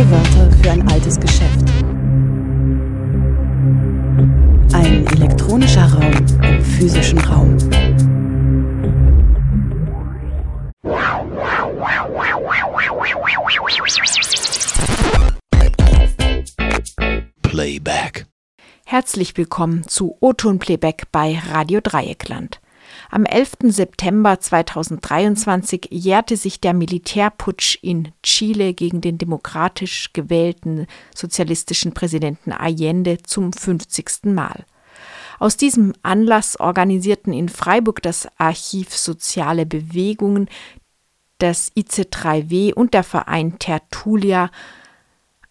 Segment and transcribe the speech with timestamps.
[0.00, 1.60] Neue Wörter für ein altes Geschäft.
[4.72, 6.10] Ein elektronischer Raum
[6.42, 7.58] im physischen Raum.
[17.42, 18.26] Playback.
[18.86, 22.62] Herzlich willkommen zu O-Ton Playback bei Radio Dreieckland.
[23.12, 23.56] Am 11.
[23.64, 33.18] September 2023 jährte sich der Militärputsch in Chile gegen den demokratisch gewählten sozialistischen Präsidenten Allende
[33.18, 34.26] zum 50.
[34.26, 34.64] Mal.
[35.40, 40.48] Aus diesem Anlass organisierten in Freiburg das Archiv Soziale Bewegungen,
[41.38, 44.50] das IC3W und der Verein Tertulia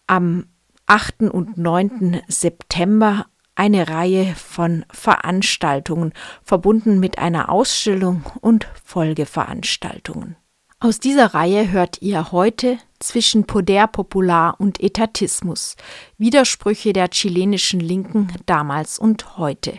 [0.06, 0.46] am
[0.86, 1.22] 8.
[1.22, 2.22] und 9.
[2.26, 3.26] September
[3.60, 10.36] eine Reihe von Veranstaltungen, verbunden mit einer Ausstellung und Folgeveranstaltungen.
[10.78, 15.76] Aus dieser Reihe hört ihr heute zwischen Poder Popular und Etatismus,
[16.16, 19.78] Widersprüche der chilenischen Linken damals und heute.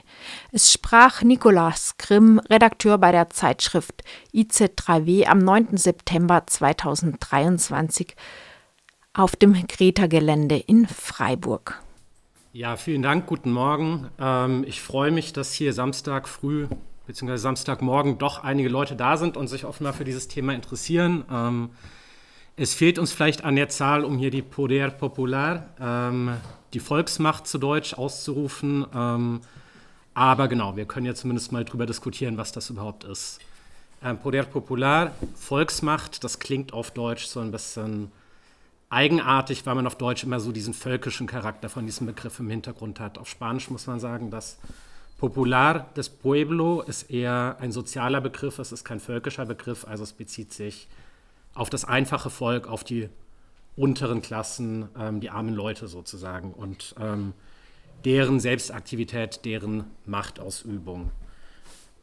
[0.51, 5.77] Es sprach Nicolas Grimm, Redakteur bei der Zeitschrift IZ3W am 9.
[5.77, 8.15] September 2023
[9.15, 11.81] auf dem Greta-Gelände in Freiburg.
[12.53, 14.09] Ja, vielen Dank, guten Morgen.
[14.19, 16.67] Ähm, ich freue mich, dass hier Samstag früh
[17.07, 17.37] bzw.
[17.37, 21.23] Samstagmorgen doch einige Leute da sind und sich offenbar für dieses Thema interessieren.
[21.31, 21.69] Ähm,
[22.57, 26.33] es fehlt uns vielleicht an der Zahl, um hier die Poder Popular, ähm,
[26.73, 28.85] die Volksmacht zu Deutsch auszurufen.
[28.93, 29.39] Ähm,
[30.13, 33.39] aber genau, wir können ja zumindest mal drüber diskutieren, was das überhaupt ist.
[34.03, 38.11] Ähm, Poder Popular, Volksmacht, das klingt auf Deutsch so ein bisschen
[38.91, 42.99] eigenartig, weil man auf Deutsch immer so diesen völkischen Charakter von diesem Begriff im Hintergrund
[42.99, 43.17] hat.
[43.17, 44.57] Auf Spanisch muss man sagen, dass
[45.17, 50.13] Popular des Pueblo ist eher ein sozialer Begriff, es ist kein völkischer Begriff, also es
[50.13, 50.87] bezieht sich
[51.53, 53.07] auf das einfache Volk, auf die
[53.75, 57.33] unteren Klassen, ähm, die armen Leute sozusagen und ähm,
[58.03, 61.11] deren Selbstaktivität, deren Machtausübung.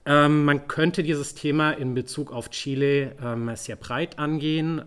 [0.06, 4.80] Ähm, man könnte dieses Thema in Bezug auf Chile ähm, sehr breit angehen.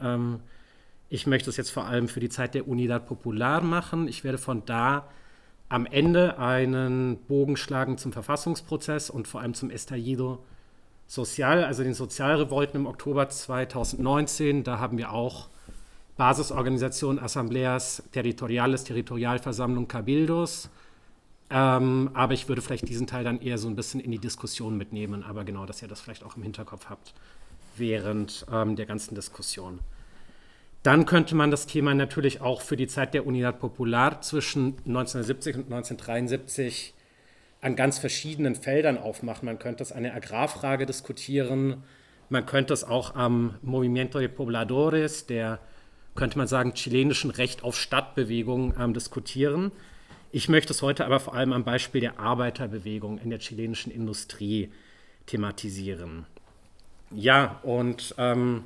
[1.13, 4.07] Ich möchte es jetzt vor allem für die Zeit der Unidad Popular machen.
[4.07, 5.09] Ich werde von da
[5.67, 10.41] am Ende einen Bogen schlagen zum Verfassungsprozess und vor allem zum Estallido
[11.07, 14.63] Social, also den Sozialrevolten im Oktober 2019.
[14.63, 15.49] Da haben wir auch
[16.15, 20.69] Basisorganisationen, Assembleas Territoriales, Territorialversammlung, Cabildos.
[21.49, 24.77] Ähm, aber ich würde vielleicht diesen Teil dann eher so ein bisschen in die Diskussion
[24.77, 25.23] mitnehmen.
[25.23, 27.13] Aber genau, dass ihr das vielleicht auch im Hinterkopf habt
[27.75, 29.81] während ähm, der ganzen Diskussion.
[30.83, 35.55] Dann könnte man das Thema natürlich auch für die Zeit der Unidad Popular zwischen 1970
[35.55, 36.95] und 1973
[37.61, 39.45] an ganz verschiedenen Feldern aufmachen.
[39.45, 41.83] Man könnte es an der Agrarfrage diskutieren.
[42.29, 45.59] Man könnte es auch am Movimiento de Pobladores, der,
[46.15, 49.71] könnte man sagen, chilenischen Recht auf Stadtbewegung ähm, diskutieren.
[50.31, 54.71] Ich möchte es heute aber vor allem am Beispiel der Arbeiterbewegung in der chilenischen Industrie
[55.27, 56.25] thematisieren.
[57.11, 58.63] Ja, und ähm,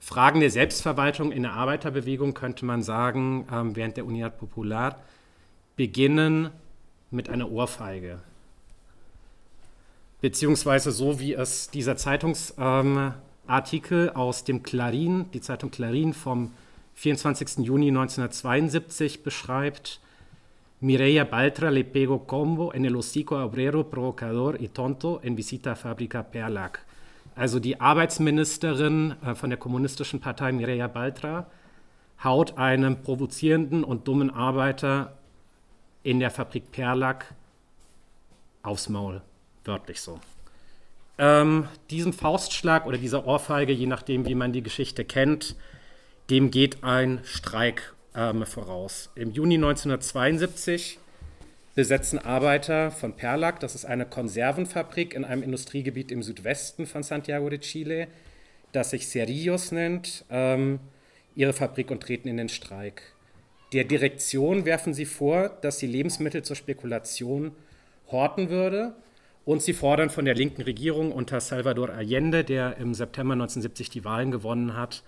[0.00, 5.00] Fragen der Selbstverwaltung in der Arbeiterbewegung könnte man sagen, ähm, während der Unidad Popular
[5.76, 6.50] beginnen
[7.10, 8.20] mit einer Ohrfeige.
[10.20, 16.52] Beziehungsweise so wie es dieser Zeitungsartikel ähm, aus dem Clarín, die Zeitung Clarín vom
[16.94, 17.58] 24.
[17.58, 20.00] Juni 1972 beschreibt,
[20.80, 25.76] Mireia Baltra le pego combo en el hocico obrero provocador y tonto en visita a
[25.76, 26.84] fábrica Perlac.
[27.38, 31.46] Also die Arbeitsministerin äh, von der Kommunistischen Partei Mireia Baltra
[32.24, 35.16] haut einem provozierenden und dummen Arbeiter
[36.02, 37.32] in der Fabrik Perlack
[38.64, 39.22] aufs Maul,
[39.64, 40.18] wörtlich so.
[41.16, 45.54] Ähm, diesem Faustschlag oder dieser Ohrfeige, je nachdem, wie man die Geschichte kennt,
[46.30, 49.10] dem geht ein Streik ähm, voraus.
[49.14, 50.98] Im Juni 1972
[51.78, 57.48] besetzen Arbeiter von Perlac, das ist eine Konservenfabrik in einem Industriegebiet im Südwesten von Santiago
[57.48, 58.08] de Chile,
[58.72, 60.80] das sich Cerillos nennt, ähm,
[61.36, 63.14] ihre Fabrik und treten in den Streik.
[63.72, 67.52] Der Direktion werfen sie vor, dass sie Lebensmittel zur Spekulation
[68.10, 68.96] horten würde
[69.44, 74.04] und sie fordern von der linken Regierung unter Salvador Allende, der im September 1970 die
[74.04, 75.04] Wahlen gewonnen hat,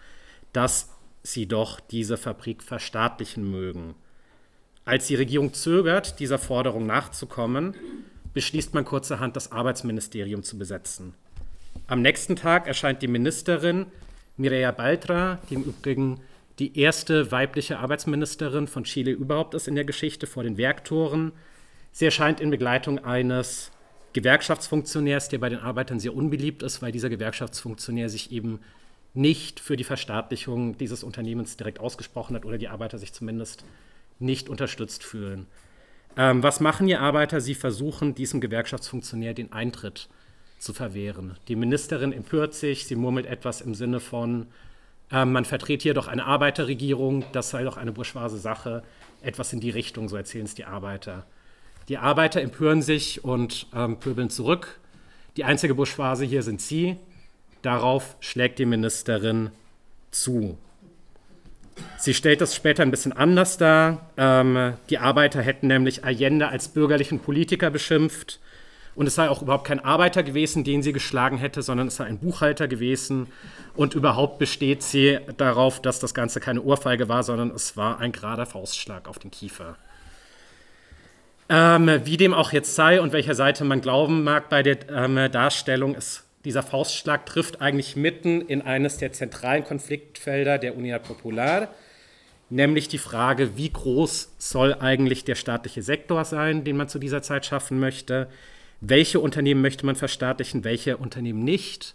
[0.53, 0.91] dass
[1.25, 3.97] sie doch diese Fabrik verstaatlichen mögen.
[4.91, 7.77] Als die Regierung zögert, dieser Forderung nachzukommen,
[8.35, 11.15] beschließt man kurzerhand, das Arbeitsministerium zu besetzen.
[11.87, 13.87] Am nächsten Tag erscheint die Ministerin
[14.37, 16.19] Mireia Baltra, die im Übrigen
[16.59, 21.31] die erste weibliche Arbeitsministerin von Chile überhaupt ist in der Geschichte, vor den Werktoren.
[21.93, 23.71] Sie erscheint in Begleitung eines
[24.13, 28.59] Gewerkschaftsfunktionärs, der bei den Arbeitern sehr unbeliebt ist, weil dieser Gewerkschaftsfunktionär sich eben
[29.15, 33.65] nicht für die Verstaatlichung dieses Unternehmens direkt ausgesprochen hat oder die Arbeiter sich zumindest
[34.21, 35.47] nicht unterstützt fühlen.
[36.17, 37.41] Ähm, was machen die Arbeiter?
[37.41, 40.09] Sie versuchen, diesem Gewerkschaftsfunktionär den Eintritt
[40.59, 41.37] zu verwehren.
[41.49, 44.47] Die Ministerin empört sich, sie murmelt etwas im Sinne von,
[45.11, 48.83] äh, man vertritt hier doch eine Arbeiterregierung, das sei doch eine bourgeoise Sache,
[49.23, 51.27] etwas in die Richtung, so erzählen es die Arbeiter.
[51.89, 54.79] Die Arbeiter empören sich und ähm, pöbeln zurück.
[55.37, 56.97] Die einzige Bourgeoisie hier sind sie.
[57.63, 59.51] Darauf schlägt die Ministerin
[60.11, 60.59] zu.
[61.99, 64.11] Sie stellt das später ein bisschen anders dar.
[64.17, 68.41] Ähm, die Arbeiter hätten nämlich Allende als bürgerlichen Politiker beschimpft.
[68.95, 72.05] Und es sei auch überhaupt kein Arbeiter gewesen, den sie geschlagen hätte, sondern es sei
[72.05, 73.29] ein Buchhalter gewesen.
[73.75, 78.13] Und überhaupt besteht sie darauf, dass das Ganze keine Ohrfeige war, sondern es war ein
[78.13, 79.77] gerader Faustschlag auf den Kiefer.
[81.49, 85.31] Ähm, wie dem auch jetzt sei und welcher Seite man glauben mag bei der ähm,
[85.33, 91.69] Darstellung, ist dieser Faustschlag trifft eigentlich mitten in eines der zentralen Konfliktfelder der Unidad Popular,
[92.49, 97.23] nämlich die Frage, wie groß soll eigentlich der staatliche Sektor sein, den man zu dieser
[97.23, 98.29] Zeit schaffen möchte,
[98.81, 101.95] welche Unternehmen möchte man verstaatlichen, welche Unternehmen nicht.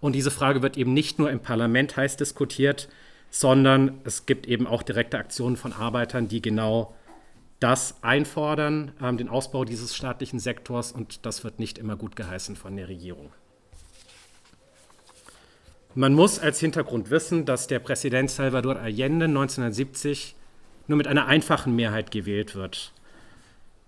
[0.00, 2.88] Und diese Frage wird eben nicht nur im Parlament heiß diskutiert,
[3.30, 6.94] sondern es gibt eben auch direkte Aktionen von Arbeitern, die genau
[7.60, 12.54] das einfordern, ähm, den Ausbau dieses staatlichen Sektors, und das wird nicht immer gut geheißen
[12.54, 13.30] von der Regierung.
[15.94, 20.34] Man muss als Hintergrund wissen, dass der Präsident Salvador Allende 1970
[20.86, 22.92] nur mit einer einfachen Mehrheit gewählt wird.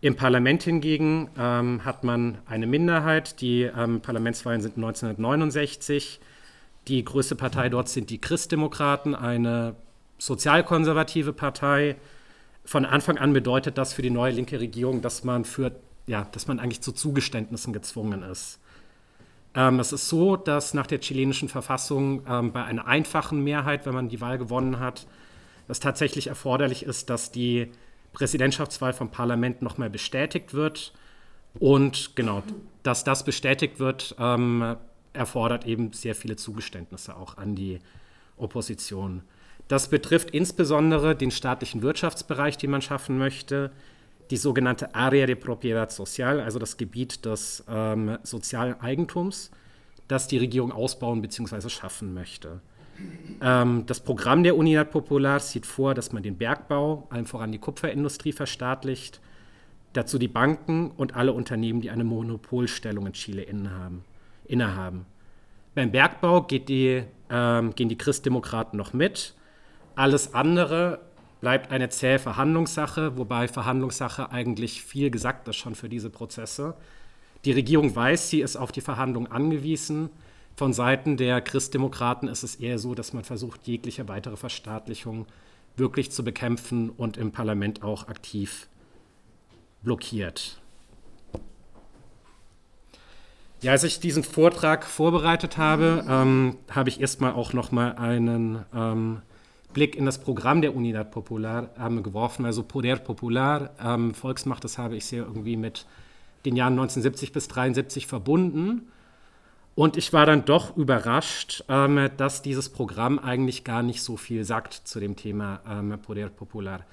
[0.00, 3.40] Im Parlament hingegen ähm, hat man eine Minderheit.
[3.40, 6.20] Die ähm, Parlamentswahlen sind 1969.
[6.88, 9.76] Die größte Partei dort sind die Christdemokraten, eine
[10.18, 11.96] sozialkonservative Partei.
[12.64, 15.72] Von Anfang an bedeutet das für die neue linke Regierung, dass man für
[16.06, 18.59] ja, dass man eigentlich zu Zugeständnissen gezwungen ist.
[19.54, 23.94] Ähm, es ist so, dass nach der chilenischen Verfassung ähm, bei einer einfachen Mehrheit, wenn
[23.94, 25.06] man die Wahl gewonnen hat,
[25.68, 27.70] es tatsächlich erforderlich ist, dass die
[28.12, 30.92] Präsidentschaftswahl vom Parlament nochmal bestätigt wird.
[31.58, 32.42] Und genau,
[32.82, 34.76] dass das bestätigt wird, ähm,
[35.12, 37.80] erfordert eben sehr viele Zugeständnisse auch an die
[38.36, 39.22] Opposition.
[39.68, 43.70] Das betrifft insbesondere den staatlichen Wirtschaftsbereich, den man schaffen möchte
[44.30, 49.50] die sogenannte Area de Propiedad Social, also das Gebiet des ähm, sozialen Eigentums,
[50.08, 51.68] das die Regierung ausbauen bzw.
[51.68, 52.60] schaffen möchte.
[53.40, 57.58] Ähm, das Programm der Unidad Popular sieht vor, dass man den Bergbau, allem voran die
[57.58, 59.20] Kupferindustrie, verstaatlicht,
[59.92, 64.04] dazu die Banken und alle Unternehmen, die eine Monopolstellung in Chile innehaben.
[64.44, 65.06] innehaben.
[65.74, 69.34] Beim Bergbau die, ähm, gehen die Christdemokraten noch mit.
[69.94, 71.00] Alles andere
[71.40, 76.74] bleibt eine zähe Verhandlungssache, wobei Verhandlungssache eigentlich viel gesagt ist schon für diese Prozesse.
[77.44, 80.10] Die Regierung weiß, sie ist auf die Verhandlungen angewiesen.
[80.56, 85.26] Von Seiten der Christdemokraten ist es eher so, dass man versucht, jegliche weitere Verstaatlichung
[85.76, 88.68] wirklich zu bekämpfen und im Parlament auch aktiv
[89.82, 90.60] blockiert.
[93.62, 98.64] Ja, als ich diesen Vortrag vorbereitet habe, ähm, habe ich erstmal auch noch mal einen
[98.74, 99.22] ähm,
[99.72, 104.78] Blick in das Programm der Unidad Popular ähm, geworfen, also Poder Popular, ähm, Volksmacht, das
[104.78, 105.86] habe ich sehr irgendwie mit
[106.44, 108.88] den Jahren 1970 bis 1973 verbunden.
[109.74, 114.44] Und ich war dann doch überrascht, ähm, dass dieses Programm eigentlich gar nicht so viel
[114.44, 116.84] sagt zu dem Thema ähm, Poder Popular.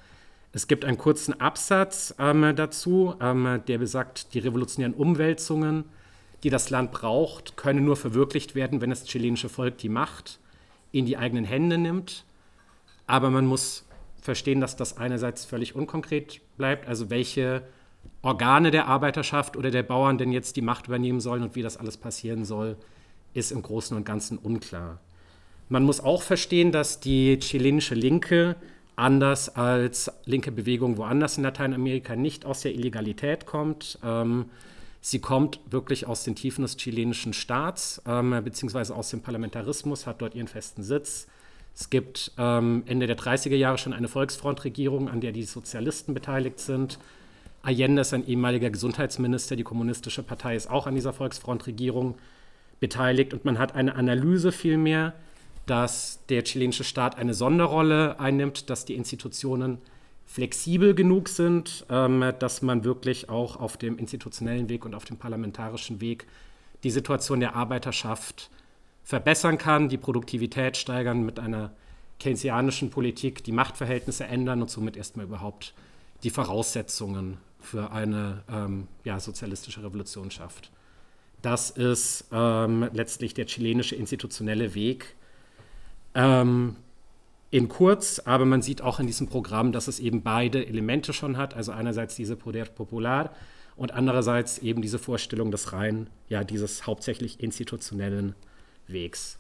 [0.54, 5.86] Es gibt einen kurzen Absatz ähm, dazu, ähm, der besagt, die revolutionären Umwälzungen,
[6.44, 10.40] die das Land braucht, können nur verwirklicht werden, wenn das chilenische Volk die Macht
[10.92, 12.26] in die eigenen Hände nimmt
[13.08, 13.86] aber man muss
[14.22, 17.64] verstehen, dass das einerseits völlig unkonkret bleibt, also welche
[18.22, 21.78] Organe der Arbeiterschaft oder der Bauern denn jetzt die Macht übernehmen sollen und wie das
[21.78, 22.78] alles passieren soll,
[23.34, 25.00] ist im Großen und Ganzen unklar.
[25.70, 28.56] Man muss auch verstehen, dass die chilenische Linke
[28.96, 34.00] anders als linke Bewegung woanders in Lateinamerika nicht aus der Illegalität kommt.
[34.04, 34.46] Ähm,
[35.02, 40.22] sie kommt wirklich aus den Tiefen des chilenischen Staats, ähm, beziehungsweise aus dem Parlamentarismus, hat
[40.22, 41.28] dort ihren festen Sitz
[41.80, 46.60] es gibt ähm, Ende der 30er Jahre schon eine Volksfrontregierung, an der die Sozialisten beteiligt
[46.60, 46.98] sind.
[47.62, 52.16] Allende ist ein ehemaliger Gesundheitsminister, die Kommunistische Partei ist auch an dieser Volksfrontregierung
[52.80, 55.14] beteiligt und man hat eine Analyse vielmehr,
[55.68, 59.78] dass der chilenische Staat eine Sonderrolle einnimmt, dass die Institutionen
[60.26, 65.18] flexibel genug sind, ähm, dass man wirklich auch auf dem institutionellen Weg und auf dem
[65.18, 66.26] parlamentarischen Weg
[66.84, 68.50] die Situation der Arbeiterschaft
[69.08, 71.72] verbessern kann, die Produktivität steigern, mit einer
[72.20, 75.74] keynesianischen Politik die Machtverhältnisse ändern und somit erstmal überhaupt
[76.24, 80.72] die Voraussetzungen für eine ähm, ja, sozialistische Revolution schafft.
[81.42, 85.16] Das ist ähm, letztlich der chilenische institutionelle Weg.
[86.14, 86.76] Ähm,
[87.50, 91.38] in kurz, aber man sieht auch in diesem Programm, dass es eben beide Elemente schon
[91.38, 91.54] hat.
[91.54, 93.32] Also einerseits diese Poder Popular
[93.78, 98.36] und andererseits eben diese Vorstellung des rein, ja, dieses hauptsächlich institutionellen
[98.88, 99.38] Wegs.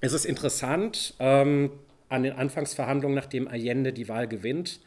[0.00, 1.70] Es ist interessant ähm,
[2.08, 4.80] an den Anfangsverhandlungen, nachdem Allende die Wahl gewinnt,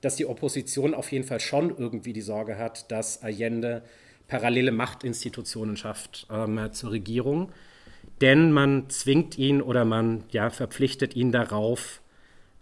[0.00, 3.82] dass die Opposition auf jeden Fall schon irgendwie die Sorge hat, dass Allende
[4.28, 7.50] parallele Machtinstitutionen schafft ähm, zur Regierung.
[8.20, 12.00] Denn man zwingt ihn oder man ja, verpflichtet ihn darauf,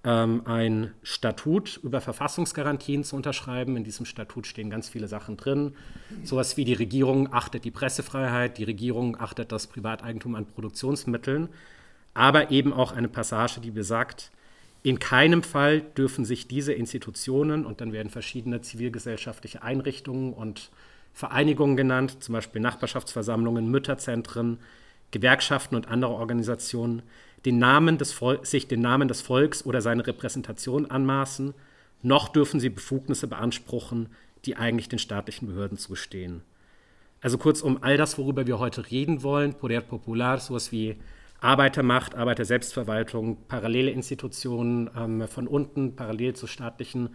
[0.07, 3.77] ähm, ein Statut über Verfassungsgarantien zu unterschreiben.
[3.77, 5.75] In diesem Statut stehen ganz viele Sachen drin.
[6.23, 11.49] Sowas wie die Regierung achtet die Pressefreiheit, die Regierung achtet das Privateigentum an Produktionsmitteln,
[12.15, 14.31] aber eben auch eine Passage, die besagt,
[14.85, 20.71] in keinem Fall dürfen sich diese Institutionen, und dann werden verschiedene zivilgesellschaftliche Einrichtungen und
[21.13, 24.59] Vereinigungen genannt, zum Beispiel Nachbarschaftsversammlungen, Mütterzentren,
[25.11, 27.03] Gewerkschaften und andere Organisationen,
[27.45, 31.55] den Namen des sich den Namen des Volks oder seine Repräsentation anmaßen,
[32.03, 34.09] noch dürfen sie Befugnisse beanspruchen,
[34.45, 36.43] die eigentlich den staatlichen Behörden zustehen.
[37.21, 40.97] Also kurzum, all das, worüber wir heute reden wollen, Poder Popular, sowas wie
[41.41, 47.11] Arbeitermacht, Arbeiterselbstverwaltung, parallele Institutionen ähm, von unten, parallel zur staatlichen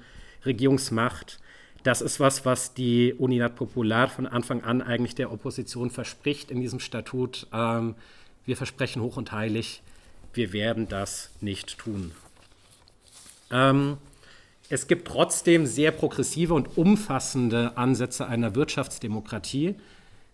[0.46, 1.40] Regierungsmacht,
[1.84, 6.62] das ist was, was die Unidad Popular von Anfang an eigentlich der Opposition verspricht in
[6.62, 7.48] diesem Statut.
[7.52, 7.96] Ähm,
[8.46, 9.82] wir versprechen hoch und heilig,
[10.34, 12.12] wir werden das nicht tun.
[13.52, 13.98] Ähm,
[14.70, 19.76] es gibt trotzdem sehr progressive und umfassende Ansätze einer Wirtschaftsdemokratie,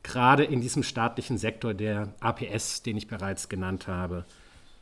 [0.04, 4.26] gerade in diesem staatlichen Sektor der APS, den ich bereits genannt habe.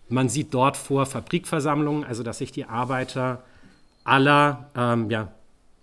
[0.09, 3.43] Man sieht dort vor Fabrikversammlungen, also dass sich die Arbeiter
[4.03, 5.31] aller ähm, ja,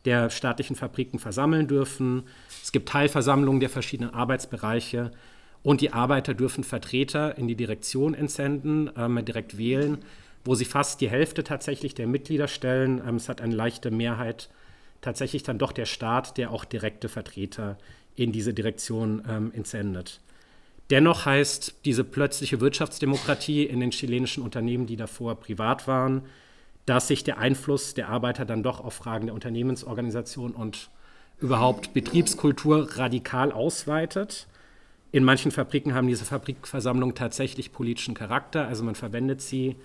[0.05, 2.25] der staatlichen Fabriken versammeln dürfen.
[2.63, 5.13] Es gibt Teilversammlungen der verschiedenen Arbeitsbereiche
[5.63, 9.99] und die Arbeiter dürfen Vertreter in die Direktion entsenden, ähm, direkt wählen,
[10.45, 13.01] wo sie fast die Hälfte tatsächlich der Mitglieder stellen.
[13.07, 14.49] Ähm, es hat eine leichte Mehrheit
[15.01, 17.79] tatsächlich dann doch der Staat, der auch direkte Vertreter
[18.17, 20.21] in diese Direktion ähm, entsendet.
[20.91, 26.23] Dennoch heißt diese plötzliche Wirtschaftsdemokratie in den chilenischen Unternehmen, die davor privat waren,
[26.87, 30.91] dass sich der Einfluss der Arbeiter dann doch auf Fragen der Unternehmensorganisation und
[31.39, 34.49] überhaupt Betriebskultur radikal ausweitet.
[35.13, 39.77] In manchen Fabriken haben diese Fabrikversammlungen tatsächlich politischen Charakter, also man verwendet sie,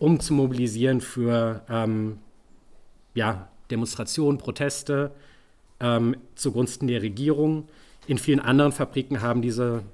[0.00, 2.18] um zu mobilisieren für ähm,
[3.14, 5.12] ja, Demonstrationen, Proteste
[5.78, 7.68] ähm, zugunsten der Regierung.
[8.08, 9.84] In vielen anderen Fabriken haben diese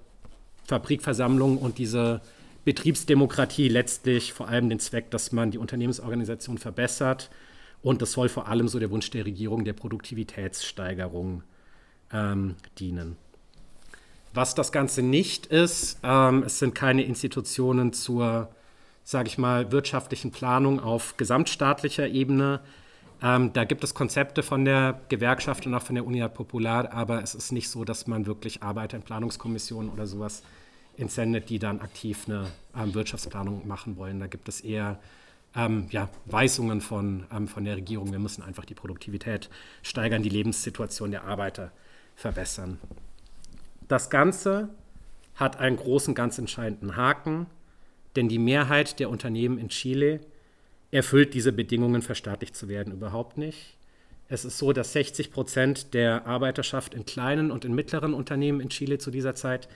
[0.65, 2.23] Fabrikversammlungen und diese
[2.65, 7.31] Betriebsdemokratie letztlich vor allem den Zweck, dass man die Unternehmensorganisation verbessert.
[7.83, 11.43] Und das soll vor allem so der Wunsch der Regierung der Produktivitätssteigerung
[12.13, 13.17] ähm, dienen.
[14.33, 18.49] Was das Ganze nicht ist, ähm, es sind keine Institutionen zur,
[19.03, 22.61] sage ich mal, wirtschaftlichen Planung auf gesamtstaatlicher Ebene.
[23.23, 27.23] Ähm, da gibt es Konzepte von der Gewerkschaft und auch von der Unidad Popular, aber
[27.23, 30.43] es ist nicht so, dass man wirklich Arbeiter in Planungskommissionen oder sowas
[30.97, 32.47] entsendet, die dann aktiv eine
[32.77, 34.21] ähm, Wirtschaftsplanung machen wollen.
[34.21, 35.01] Da gibt es eher
[35.57, 38.13] ähm, ja, Weisungen von, ähm, von der Regierung.
[38.13, 39.51] Wir müssen einfach die Produktivität
[39.83, 41.73] steigern, die Lebenssituation der Arbeiter
[42.15, 42.79] verbessern.
[43.91, 44.69] Das Ganze
[45.35, 47.47] hat einen großen, ganz entscheidenden Haken,
[48.15, 50.21] denn die Mehrheit der Unternehmen in Chile
[50.93, 53.77] erfüllt diese Bedingungen, verstaatlicht zu werden, überhaupt nicht.
[54.29, 58.69] Es ist so, dass 60 Prozent der Arbeiterschaft in kleinen und in mittleren Unternehmen in
[58.69, 59.69] Chile zu dieser Zeit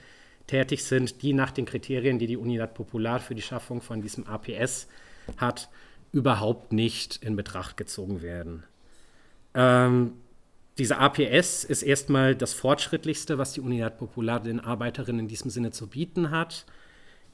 [0.47, 4.27] tätig sind, die nach den Kriterien, die die Unidad Popular für die Schaffung von diesem
[4.27, 4.87] APS
[5.35, 5.67] hat,
[6.13, 8.63] überhaupt nicht in Betracht gezogen werden.
[9.53, 10.13] Ähm,
[10.77, 15.71] diese APS ist erstmal das Fortschrittlichste, was die Unidad Popular den Arbeiterinnen in diesem Sinne
[15.71, 16.65] zu bieten hat.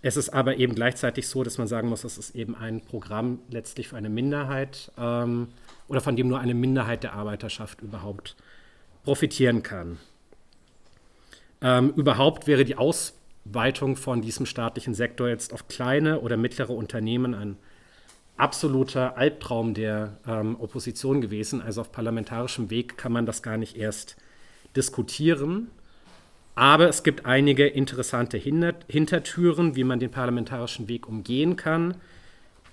[0.03, 3.39] Es ist aber eben gleichzeitig so, dass man sagen muss, es ist eben ein Programm
[3.49, 5.49] letztlich für eine Minderheit ähm,
[5.87, 8.35] oder von dem nur eine Minderheit der Arbeiterschaft überhaupt
[9.03, 9.97] profitieren kann.
[11.61, 17.35] Ähm, überhaupt wäre die Ausweitung von diesem staatlichen Sektor jetzt auf kleine oder mittlere Unternehmen
[17.35, 17.57] ein
[18.41, 21.61] absoluter Albtraum der ähm, Opposition gewesen.
[21.61, 24.17] Also auf parlamentarischem Weg kann man das gar nicht erst
[24.75, 25.69] diskutieren.
[26.55, 31.95] Aber es gibt einige interessante Hintertüren, wie man den parlamentarischen Weg umgehen kann.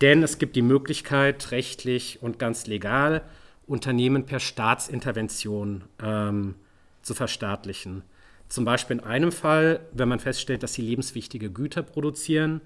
[0.00, 3.22] Denn es gibt die Möglichkeit, rechtlich und ganz legal
[3.66, 6.54] Unternehmen per Staatsintervention ähm,
[7.02, 8.02] zu verstaatlichen.
[8.48, 12.62] Zum Beispiel in einem Fall, wenn man feststellt, dass sie lebenswichtige Güter produzieren,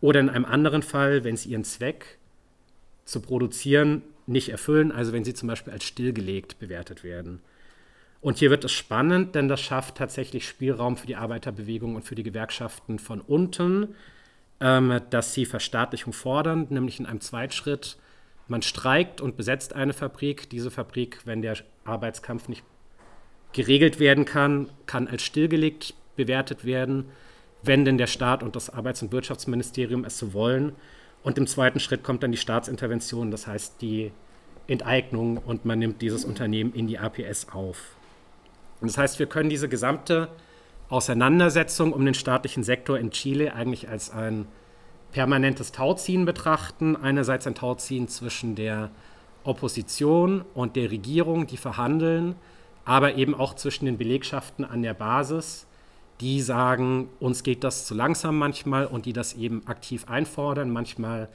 [0.00, 2.18] oder in einem anderen Fall, wenn sie ihren Zweck
[3.04, 7.40] zu produzieren nicht erfüllen, also wenn sie zum Beispiel als stillgelegt bewertet werden.
[8.20, 12.14] Und hier wird es spannend, denn das schafft tatsächlich Spielraum für die Arbeiterbewegung und für
[12.14, 13.94] die Gewerkschaften von unten,
[14.60, 17.98] ähm, dass sie Verstaatlichung fordern, nämlich in einem Zweitschritt.
[18.48, 20.48] Man streikt und besetzt eine Fabrik.
[20.48, 22.64] Diese Fabrik, wenn der Arbeitskampf nicht
[23.52, 27.06] geregelt werden kann, kann als stillgelegt bewertet werden,
[27.62, 30.72] wenn denn der Staat und das Arbeits- und Wirtschaftsministerium es so wollen.
[31.24, 34.12] Und im zweiten Schritt kommt dann die Staatsintervention, das heißt die
[34.68, 37.96] Enteignung und man nimmt dieses Unternehmen in die APS auf.
[38.80, 40.28] Und das heißt, wir können diese gesamte
[40.90, 44.46] Auseinandersetzung um den staatlichen Sektor in Chile eigentlich als ein
[45.12, 46.94] permanentes Tauziehen betrachten.
[46.94, 48.90] Einerseits ein Tauziehen zwischen der
[49.44, 52.34] Opposition und der Regierung, die verhandeln,
[52.84, 55.66] aber eben auch zwischen den Belegschaften an der Basis,
[56.20, 60.70] die sagen, uns geht das zu langsam manchmal und die das eben aktiv einfordern.
[60.70, 61.28] Manchmal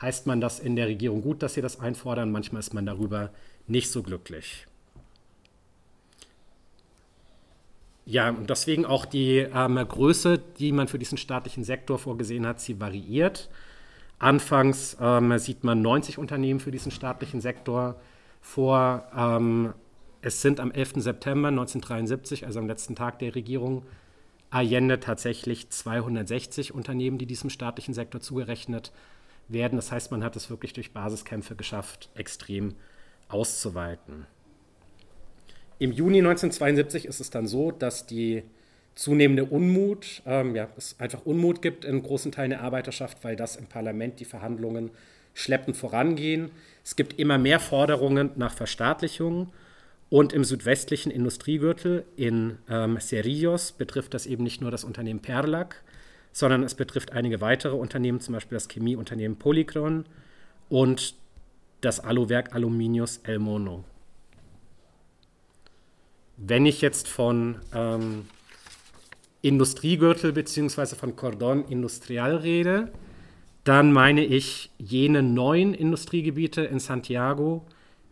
[0.00, 3.30] heißt man das in der Regierung gut, dass sie das einfordern, manchmal ist man darüber
[3.66, 4.66] nicht so glücklich.
[8.06, 12.58] Ja, und deswegen auch die ähm, Größe, die man für diesen staatlichen Sektor vorgesehen hat,
[12.58, 13.50] sie variiert.
[14.18, 17.96] Anfangs ähm, sieht man 90 Unternehmen für diesen staatlichen Sektor
[18.40, 19.04] vor.
[19.14, 19.74] Ähm,
[20.22, 20.94] es sind am 11.
[20.96, 23.82] September 1973, also am letzten Tag der Regierung,
[24.50, 28.92] Allende tatsächlich 260 Unternehmen, die diesem staatlichen Sektor zugerechnet
[29.48, 29.76] werden.
[29.76, 32.74] Das heißt, man hat es wirklich durch Basiskämpfe geschafft, extrem
[33.28, 34.26] auszuweiten.
[35.78, 38.42] Im Juni 1972 ist es dann so, dass die
[38.94, 43.54] zunehmende Unmut, ähm, ja, es einfach Unmut gibt in großen Teilen der Arbeiterschaft, weil das
[43.54, 44.90] im Parlament die Verhandlungen
[45.34, 46.50] schleppend vorangehen.
[46.84, 49.52] Es gibt immer mehr Forderungen nach Verstaatlichung
[50.10, 55.82] und im südwestlichen Industriegürtel in ähm, Cerrillos betrifft das eben nicht nur das Unternehmen Perlac,
[56.32, 60.06] sondern es betrifft einige weitere Unternehmen, zum Beispiel das Chemieunternehmen Polychron
[60.68, 61.14] und
[61.80, 63.84] das Aluwerk Aluminius El Mono.
[66.36, 68.26] Wenn ich jetzt von ähm,
[69.42, 70.94] Industriegürtel bzw.
[70.94, 72.92] von Cordon Industrial rede,
[73.64, 77.66] dann meine ich jene neuen Industriegebiete in Santiago,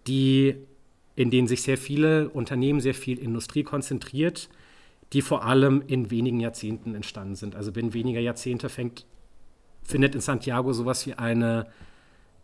[0.07, 0.57] die,
[1.17, 4.49] in denen sich sehr viele Unternehmen, sehr viel Industrie konzentriert,
[5.13, 7.57] die vor allem in wenigen Jahrzehnten entstanden sind.
[7.57, 9.07] Also binnen weniger Jahrzehnte fängt,
[9.83, 11.67] findet in Santiago sowas wie eine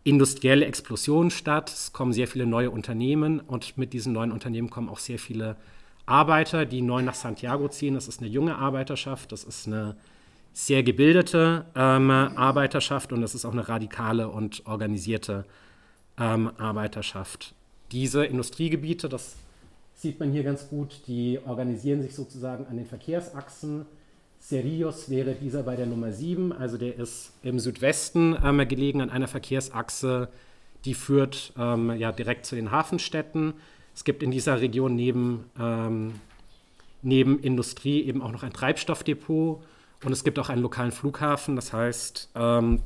[0.03, 1.69] industrielle Explosion statt.
[1.69, 5.55] Es kommen sehr viele neue Unternehmen und mit diesen neuen Unternehmen kommen auch sehr viele
[6.05, 7.93] Arbeiter, die neu nach Santiago ziehen.
[7.93, 9.95] Das ist eine junge Arbeiterschaft, das ist eine
[10.51, 15.45] sehr gebildete ähm, Arbeiterschaft und das ist auch eine radikale und organisierte
[16.17, 17.55] ähm, Arbeiterschaft.
[17.93, 19.35] Diese Industriegebiete, das
[19.93, 23.85] sieht man hier ganz gut, die organisieren sich sozusagen an den Verkehrsachsen.
[24.41, 29.11] Cerillos wäre dieser bei der Nummer 7, also der ist im Südwesten ähm, gelegen an
[29.11, 30.29] einer Verkehrsachse,
[30.85, 33.53] die führt ähm, ja, direkt zu den Hafenstädten.
[33.93, 36.15] Es gibt in dieser Region neben, ähm,
[37.03, 39.63] neben Industrie eben auch noch ein Treibstoffdepot
[40.03, 41.55] und es gibt auch einen lokalen Flughafen.
[41.55, 42.81] Das heißt, ähm,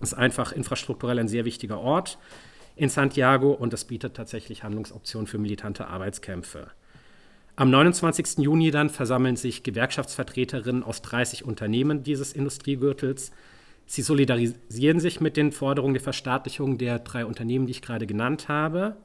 [0.00, 2.18] es ist einfach infrastrukturell ein sehr wichtiger Ort
[2.76, 6.70] in Santiago und es bietet tatsächlich Handlungsoptionen für militante Arbeitskämpfe.
[7.56, 8.38] Am 29.
[8.38, 13.32] Juni dann versammeln sich Gewerkschaftsvertreterinnen aus 30 Unternehmen dieses Industriegürtels.
[13.86, 18.48] Sie solidarisieren sich mit den Forderungen der Verstaatlichung der drei Unternehmen, die ich gerade genannt
[18.48, 18.96] habe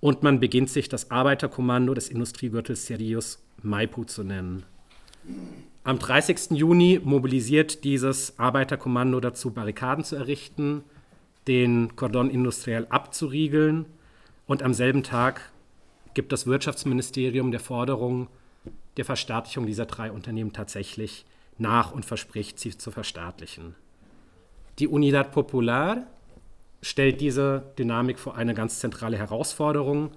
[0.00, 4.64] und man beginnt sich das Arbeiterkommando des Industriegürtels Sirius Maipu zu nennen.
[5.84, 6.50] Am 30.
[6.52, 10.84] Juni mobilisiert dieses Arbeiterkommando dazu, Barrikaden zu errichten,
[11.48, 13.86] den Cordon Industriel abzuriegeln
[14.46, 15.52] und am selben Tag
[16.14, 18.28] gibt das Wirtschaftsministerium der Forderung
[18.96, 21.26] der Verstaatlichung dieser drei Unternehmen tatsächlich
[21.58, 23.74] nach und verspricht, sie zu verstaatlichen.
[24.78, 26.06] Die Unidad Popular,
[26.82, 30.10] stellt diese Dynamik vor eine ganz zentrale Herausforderung,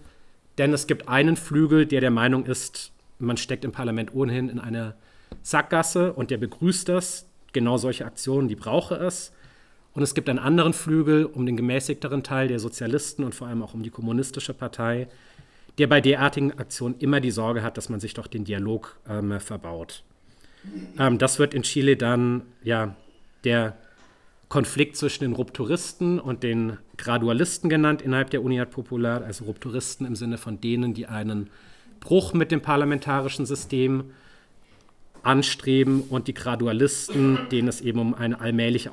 [0.57, 4.59] denn es gibt einen Flügel, der der Meinung ist, man steckt im Parlament ohnehin in
[4.59, 4.95] eine
[5.41, 7.27] Sackgasse und der begrüßt das.
[7.53, 9.31] Genau solche Aktionen, die brauche es.
[9.93, 13.63] Und es gibt einen anderen Flügel um den gemäßigteren Teil der Sozialisten und vor allem
[13.63, 15.07] auch um die kommunistische Partei,
[15.77, 19.39] der bei derartigen Aktionen immer die Sorge hat, dass man sich doch den Dialog ähm,
[19.39, 20.03] verbaut.
[20.97, 22.95] Ähm, das wird in Chile dann ja
[23.43, 23.77] der
[24.49, 30.15] Konflikt zwischen den Rupturisten und den Gradualisten genannt innerhalb der Unidad Popular, also Rupturisten im
[30.15, 31.49] Sinne von denen, die einen
[31.99, 34.11] Bruch mit dem parlamentarischen System
[35.21, 38.91] anstreben und die Gradualisten, denen es eben um eine allmähliche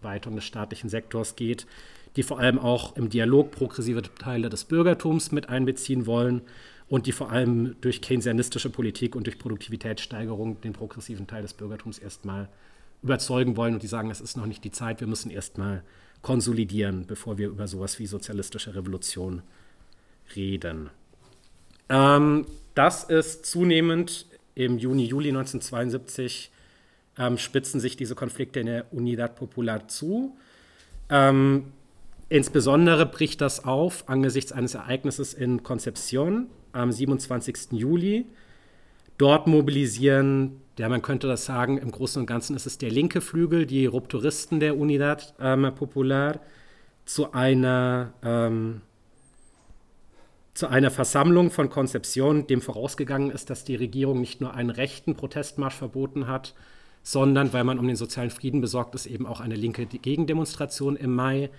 [0.00, 1.66] Ausweitung des staatlichen Sektors geht,
[2.16, 6.42] die vor allem auch im Dialog progressive Teile des Bürgertums mit einbeziehen wollen
[6.88, 11.98] und die vor allem durch keynesianistische Politik und durch Produktivitätssteigerung den progressiven Teil des Bürgertums
[11.98, 12.48] erstmal
[13.02, 15.82] überzeugen wollen und die sagen, es ist noch nicht die Zeit, wir müssen erstmal
[16.22, 19.42] konsolidieren, bevor wir über sowas wie sozialistische Revolution
[20.34, 20.90] reden.
[21.88, 26.50] Ähm, das ist zunehmend im Juni, Juli 1972
[27.20, 30.36] ähm, spitzen sich diese Konflikte in der Unidad Popular zu.
[31.10, 31.66] Ähm,
[32.30, 37.72] insbesondere bricht das auf angesichts eines Ereignisses in Concepción am 27.
[37.72, 38.26] Juli.
[39.18, 43.20] Dort mobilisieren, ja, man könnte das sagen, im Großen und Ganzen ist es der linke
[43.20, 46.40] Flügel, die Rupturisten der Unidad ähm, Popular,
[47.04, 48.80] zu einer, ähm,
[50.54, 55.16] zu einer Versammlung von Konzeption, dem vorausgegangen ist, dass die Regierung nicht nur einen rechten
[55.16, 56.54] Protestmarsch verboten hat,
[57.02, 61.14] sondern, weil man um den sozialen Frieden besorgt ist, eben auch eine linke Gegendemonstration im
[61.14, 61.50] Mai.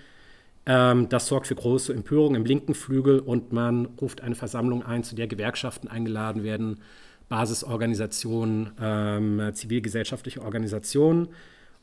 [0.65, 5.04] Ähm, das sorgt für große Empörung im linken Flügel und man ruft eine Versammlung ein,
[5.04, 6.80] zu der Gewerkschaften eingeladen werden,
[7.30, 11.30] Basisorganisationen, ähm, zivilgesellschaftliche Organisationen.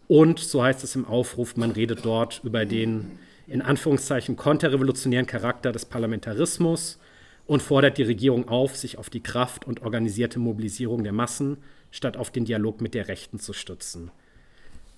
[0.07, 5.73] Und so heißt es im Aufruf, man redet dort über den in Anführungszeichen konterrevolutionären Charakter
[5.73, 6.99] des Parlamentarismus
[7.47, 11.57] und fordert die Regierung auf, sich auf die Kraft und organisierte Mobilisierung der Massen
[11.91, 14.11] statt auf den Dialog mit der Rechten zu stützen.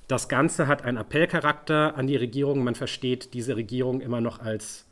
[0.09, 2.65] Das Ganze hat einen Appellcharakter an die Regierung.
[2.65, 4.87] Man versteht diese Regierung immer noch als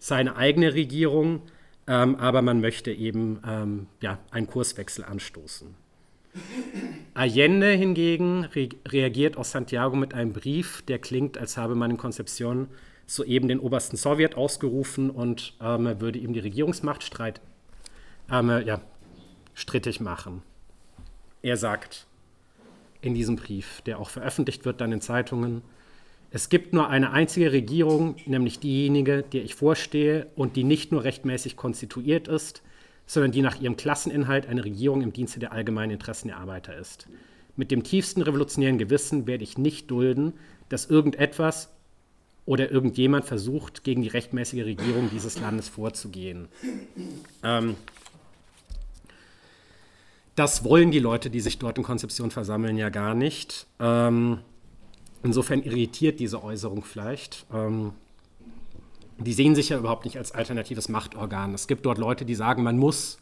[0.00, 1.42] seine eigene Regierung,
[1.86, 5.74] ähm, aber man möchte eben ähm, ja, einen Kurswechsel anstoßen.
[7.14, 11.96] Allende hingegen re reagiert aus Santiago mit einem Brief, der klingt, als habe man in
[11.96, 12.66] Konzeption
[13.06, 17.40] soeben den obersten Sowjet ausgerufen und ähm, würde ihm die Regierungsmachtstreit
[18.30, 18.80] ähm, ja,
[19.54, 20.42] strittig machen.
[21.44, 22.06] Er sagt
[23.02, 25.60] in diesem Brief, der auch veröffentlicht wird dann in Zeitungen,
[26.30, 31.04] es gibt nur eine einzige Regierung, nämlich diejenige, der ich vorstehe und die nicht nur
[31.04, 32.62] rechtmäßig konstituiert ist,
[33.06, 37.08] sondern die nach ihrem Klasseninhalt eine Regierung im Dienste der allgemeinen Interessen der Arbeiter ist.
[37.56, 40.32] Mit dem tiefsten revolutionären Gewissen werde ich nicht dulden,
[40.70, 41.68] dass irgendetwas
[42.46, 46.48] oder irgendjemand versucht, gegen die rechtmäßige Regierung dieses Landes vorzugehen.
[47.42, 47.76] Ähm,
[50.34, 53.66] das wollen die Leute, die sich dort in Konzeption versammeln, ja gar nicht.
[53.78, 54.38] Ähm,
[55.22, 57.46] insofern irritiert diese Äußerung vielleicht.
[57.52, 57.92] Ähm,
[59.18, 61.54] die sehen sich ja überhaupt nicht als alternatives Machtorgan.
[61.54, 63.18] Es gibt dort Leute, die sagen, man muss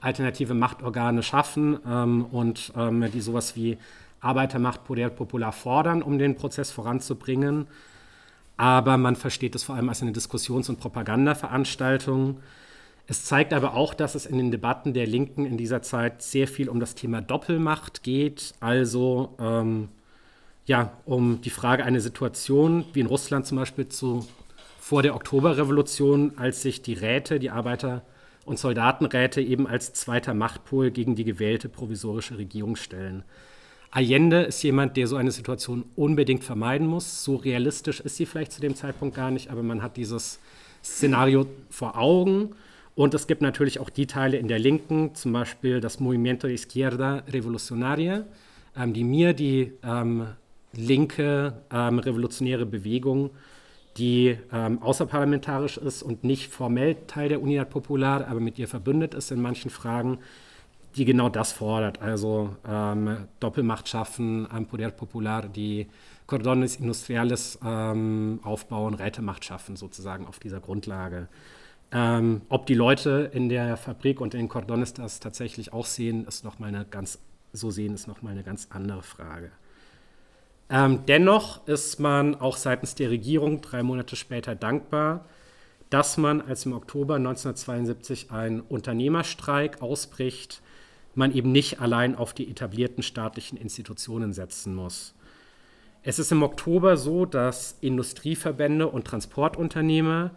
[0.00, 3.76] alternative Machtorgane schaffen ähm, und ähm, die sowas wie
[4.20, 7.66] Arbeitermacht popular fordern, um den Prozess voranzubringen.
[8.56, 12.40] Aber man versteht es vor allem als eine Diskussions- und Propagandaveranstaltung.
[13.08, 16.48] Es zeigt aber auch, dass es in den Debatten der Linken in dieser Zeit sehr
[16.48, 19.88] viel um das Thema Doppelmacht geht, also ähm,
[20.66, 24.26] ja, um die Frage einer Situation, wie in Russland zum Beispiel zu,
[24.80, 28.02] vor der Oktoberrevolution, als sich die Räte, die Arbeiter-
[28.44, 33.24] und Soldatenräte eben als zweiter Machtpol gegen die gewählte provisorische Regierung stellen.
[33.90, 37.24] Allende ist jemand, der so eine Situation unbedingt vermeiden muss.
[37.24, 40.38] So realistisch ist sie vielleicht zu dem Zeitpunkt gar nicht, aber man hat dieses
[40.84, 42.54] Szenario vor Augen.
[42.96, 47.22] Und es gibt natürlich auch die Teile in der Linken, zum Beispiel das Movimiento Izquierda
[47.28, 48.24] Revolucionaria,
[48.74, 50.28] ähm, die mir die ähm,
[50.72, 53.30] linke ähm, revolutionäre Bewegung,
[53.98, 59.12] die ähm, außerparlamentarisch ist und nicht formell Teil der Unidad Popular, aber mit ihr verbündet
[59.12, 60.18] ist in manchen Fragen,
[60.96, 62.00] die genau das fordert.
[62.00, 65.86] Also ähm, Doppelmacht schaffen, ein Poder Popular, die
[66.26, 71.28] Cordones Industriales ähm, aufbauen, Rätemacht schaffen, sozusagen auf dieser Grundlage.
[71.92, 76.44] Ähm, ob die Leute in der Fabrik und in Cordones das tatsächlich auch sehen, ist
[76.44, 77.18] noch mal eine ganz,
[77.52, 79.50] so sehen, ist nochmal eine ganz andere Frage.
[80.68, 85.24] Ähm, dennoch ist man auch seitens der Regierung drei Monate später dankbar,
[85.90, 90.60] dass man, als im Oktober 1972 ein Unternehmerstreik ausbricht,
[91.14, 95.14] man eben nicht allein auf die etablierten staatlichen Institutionen setzen muss.
[96.02, 100.32] Es ist im Oktober so, dass Industrieverbände und Transportunternehmer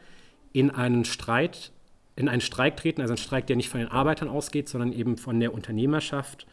[0.53, 1.71] in einen Streit,
[2.15, 5.17] in einen Streik treten, also einen Streik, der nicht von den Arbeitern ausgeht, sondern eben
[5.17, 6.47] von der Unternehmerschaft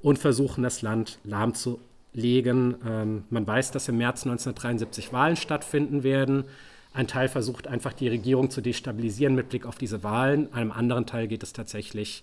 [0.00, 2.76] und versuchen, das Land lahmzulegen.
[2.86, 6.44] Ähm, man weiß, dass im März 1973 Wahlen stattfinden werden.
[6.92, 10.52] Ein Teil versucht einfach die Regierung zu destabilisieren mit Blick auf diese Wahlen.
[10.52, 12.22] Einem anderen Teil geht es tatsächlich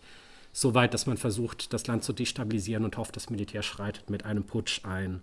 [0.54, 4.26] so weit, dass man versucht, das Land zu destabilisieren und hofft, das Militär schreitet mit
[4.26, 5.22] einem Putsch ein.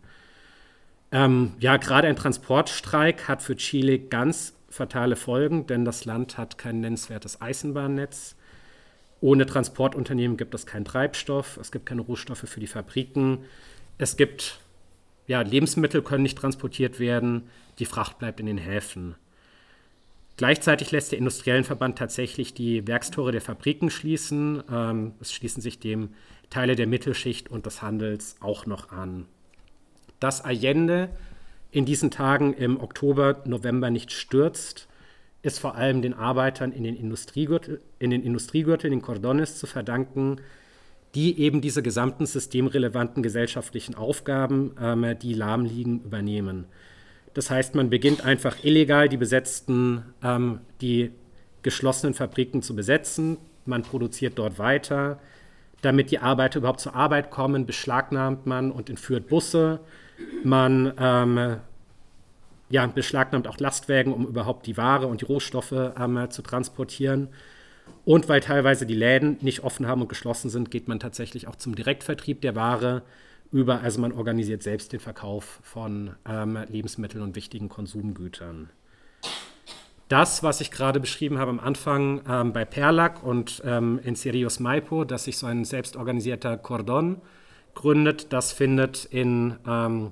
[1.11, 6.59] Ähm, ja, gerade ein Transportstreik hat für Chile ganz fatale Folgen, denn das Land hat
[6.59, 8.37] kein nennenswertes Eisenbahnnetz.
[9.21, 13.41] Ohne Transportunternehmen gibt es keinen Treibstoff, es gibt keine Rohstoffe für die Fabriken,
[13.99, 14.61] es gibt,
[15.27, 17.51] ja, Lebensmittel können nicht transportiert werden,
[17.81, 19.17] die Fracht bleibt in den Häfen.
[20.39, 24.63] Gleichzeitig lässt der Industriellenverband tatsächlich die Werkstore der Fabriken schließen.
[24.71, 26.11] Ähm, es schließen sich dem
[26.49, 29.27] Teile der Mittelschicht und des Handels auch noch an.
[30.21, 31.11] Dass Allende
[31.71, 34.89] in diesen Tagen im Oktober, November nicht stürzt,
[35.43, 39.67] ist vor allem den Arbeitern in den Industriegürteln, in den, Industriegürteln, in den Cordones zu
[39.67, 40.41] verdanken,
[41.15, 46.67] die eben diese gesamten systemrelevanten gesellschaftlichen Aufgaben, ähm, die lahm liegen, übernehmen.
[47.35, 51.13] Das heißt, man beginnt einfach illegal die besetzten, ähm, die
[51.63, 53.39] geschlossenen Fabriken zu besetzen.
[53.65, 55.21] Man produziert dort weiter.
[55.83, 59.81] Damit die Arbeiter überhaupt zur Arbeit kommen, beschlagnahmt man und entführt Busse.
[60.45, 61.57] Man ähm,
[62.71, 67.29] ja, beschlagnahmt auch Lastwägen, um überhaupt die Ware und die Rohstoffe ähm, zu transportieren.
[68.05, 71.57] Und weil teilweise die Läden nicht offen haben und geschlossen sind, geht man tatsächlich auch
[71.57, 73.03] zum Direktvertrieb der Ware
[73.51, 73.81] über.
[73.81, 78.71] Also man organisiert selbst den Verkauf von ähm, Lebensmitteln und wichtigen Konsumgütern.
[80.09, 84.59] Das, was ich gerade beschrieben habe am Anfang ähm, bei Perlac und ähm, in Sirius
[84.59, 87.21] Maipo, dass sich so ein selbstorganisierter Cordon
[87.79, 90.11] gründet, das findet in ähm,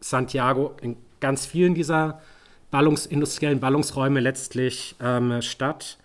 [0.00, 2.22] Santiago in ganz vielen dieser
[2.70, 5.98] Ballungs industriellen Ballungsräume letztlich ähm, statt.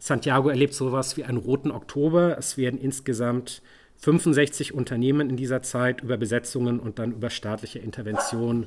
[0.00, 2.36] Santiago erlebt sowas wie einen roten Oktober.
[2.38, 3.62] Es werden insgesamt
[3.98, 8.66] 65 Unternehmen in dieser Zeit über Besetzungen und dann über staatliche Intervention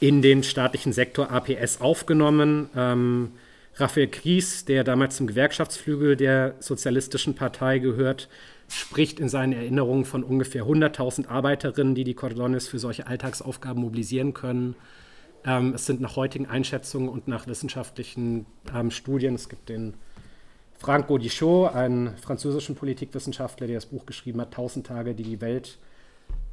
[0.00, 2.70] in den staatlichen Sektor APS aufgenommen.
[2.74, 3.32] Ähm,
[3.76, 8.28] Raphael Kries, der damals zum Gewerkschaftsflügel der Sozialistischen Partei gehört,
[8.68, 14.34] spricht in seinen Erinnerungen von ungefähr 100.000 Arbeiterinnen, die die Cordones für solche Alltagsaufgaben mobilisieren
[14.34, 14.76] können.
[15.44, 19.94] Ähm, es sind nach heutigen Einschätzungen und nach wissenschaftlichen ähm, Studien, es gibt den
[20.78, 25.78] Franck Gaudichaud, einen französischen Politikwissenschaftler, der das Buch geschrieben hat, 1000 Tage, die die Welt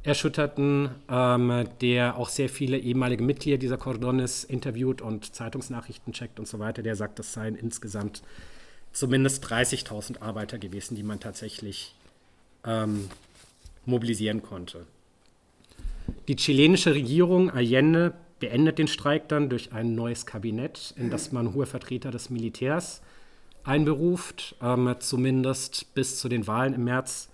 [0.02, 6.48] erschütterten, ähm, der auch sehr viele ehemalige Mitglieder dieser Cordones interviewt und Zeitungsnachrichten checkt und
[6.48, 8.22] so weiter, der sagt, das seien insgesamt
[8.92, 11.94] zumindest 30.000 Arbeiter gewesen, die man tatsächlich
[12.66, 13.08] ähm,
[13.84, 14.86] mobilisieren konnte.
[16.28, 21.54] Die chilenische Regierung Allende beendet den Streik dann durch ein neues Kabinett, in das man
[21.54, 23.00] hohe Vertreter des Militärs
[23.64, 27.28] einberuft, ähm, zumindest bis zu den Wahlen im März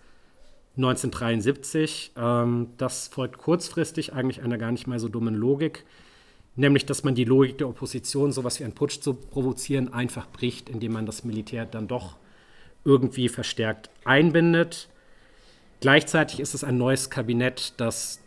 [0.77, 2.13] 1973.
[2.17, 5.85] Ähm, das folgt kurzfristig eigentlich einer gar nicht mal so dummen Logik,
[6.57, 10.71] nämlich dass man die Logik der Opposition, sowas wie einen Putsch zu provozieren, einfach bricht,
[10.71, 12.17] indem man das Militär dann doch
[12.85, 14.89] irgendwie verstärkt einbindet.
[15.83, 18.21] Gleichzeitig ist es ein neues Kabinett, das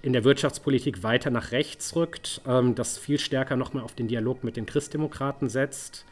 [0.00, 4.44] in der Wirtschaftspolitik weiter nach rechts rückt, ähm, das viel stärker nochmal auf den Dialog
[4.44, 6.04] mit den Christdemokraten setzt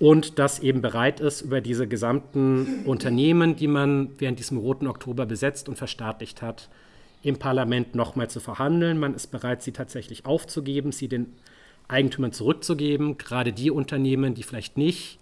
[0.00, 5.26] und das eben bereit ist, über diese gesamten Unternehmen, die man während diesem Roten Oktober
[5.26, 6.70] besetzt und verstaatlicht hat,
[7.22, 8.98] im Parlament nochmal zu verhandeln.
[8.98, 11.34] Man ist bereit, sie tatsächlich aufzugeben, sie den
[11.88, 15.18] Eigentümern zurückzugeben, gerade die Unternehmen, die vielleicht nicht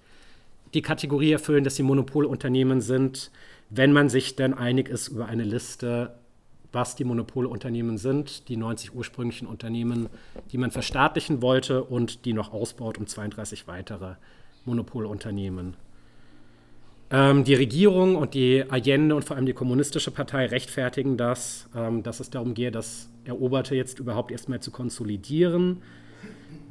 [0.72, 3.30] die Kategorie erfüllen, dass sie Monopolunternehmen sind,
[3.70, 6.14] wenn man sich dann einig ist über eine Liste,
[6.72, 10.08] was die Monopolunternehmen sind, die 90 ursprünglichen Unternehmen,
[10.52, 14.14] die man verstaatlichen wollte und die noch ausbaut um 32 weitere
[14.64, 15.76] Monopolunternehmen.
[17.10, 22.02] Ähm, die Regierung und die Allende und vor allem die Kommunistische Partei rechtfertigen das, ähm,
[22.02, 25.82] dass es darum geht, das Eroberte jetzt überhaupt erstmal zu konsolidieren.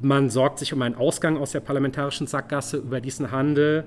[0.00, 3.84] Man sorgt sich um einen Ausgang aus der parlamentarischen Sackgasse über diesen Handel.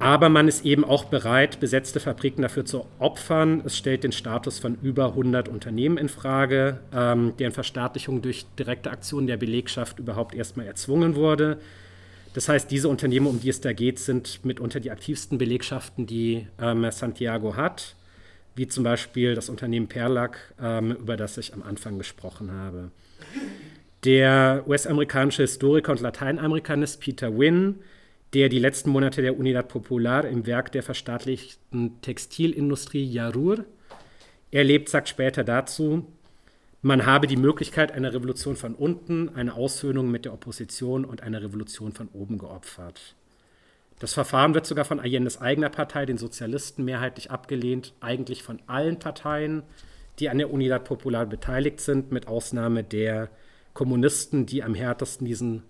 [0.00, 3.60] Aber man ist eben auch bereit, besetzte Fabriken dafür zu opfern.
[3.66, 8.90] Es stellt den Status von über 100 Unternehmen in Frage, ähm, deren Verstaatlichung durch direkte
[8.90, 11.60] Aktionen der Belegschaft überhaupt erstmal erzwungen wurde.
[12.32, 16.46] Das heißt, diese Unternehmen, um die es da geht, sind mitunter die aktivsten Belegschaften, die
[16.58, 17.94] ähm, Santiago hat,
[18.54, 22.90] wie zum Beispiel das Unternehmen Perlac, ähm, über das ich am Anfang gesprochen habe.
[24.04, 27.74] Der US-amerikanische Historiker und Lateinamerikanist Peter Wynne,
[28.34, 33.64] der die letzten Monate der Unidad Popular im Werk der verstaatlichten Textilindustrie Yarur
[34.50, 36.06] erlebt, sagt später dazu,
[36.82, 41.42] man habe die Möglichkeit einer Revolution von unten, eine Aussöhnung mit der Opposition und eine
[41.42, 43.14] Revolution von oben geopfert.
[43.98, 48.98] Das Verfahren wird sogar von Allende's eigener Partei, den Sozialisten, mehrheitlich abgelehnt, eigentlich von allen
[48.98, 49.62] Parteien,
[50.18, 53.28] die an der Unidad Popular beteiligt sind, mit Ausnahme der
[53.74, 55.64] Kommunisten, die am härtesten diesen,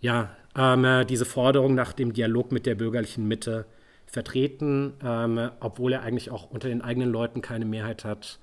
[0.00, 3.66] ja, ähm, diese Forderung nach dem Dialog mit der bürgerlichen Mitte
[4.06, 8.38] vertreten, ähm, obwohl er eigentlich auch unter den eigenen Leuten keine Mehrheit hat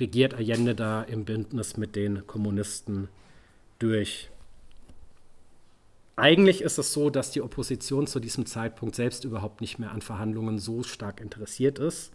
[0.00, 3.08] regiert Allende da im Bündnis mit den Kommunisten
[3.78, 4.30] durch.
[6.16, 10.00] Eigentlich ist es so, dass die Opposition zu diesem Zeitpunkt selbst überhaupt nicht mehr an
[10.00, 12.12] Verhandlungen so stark interessiert ist.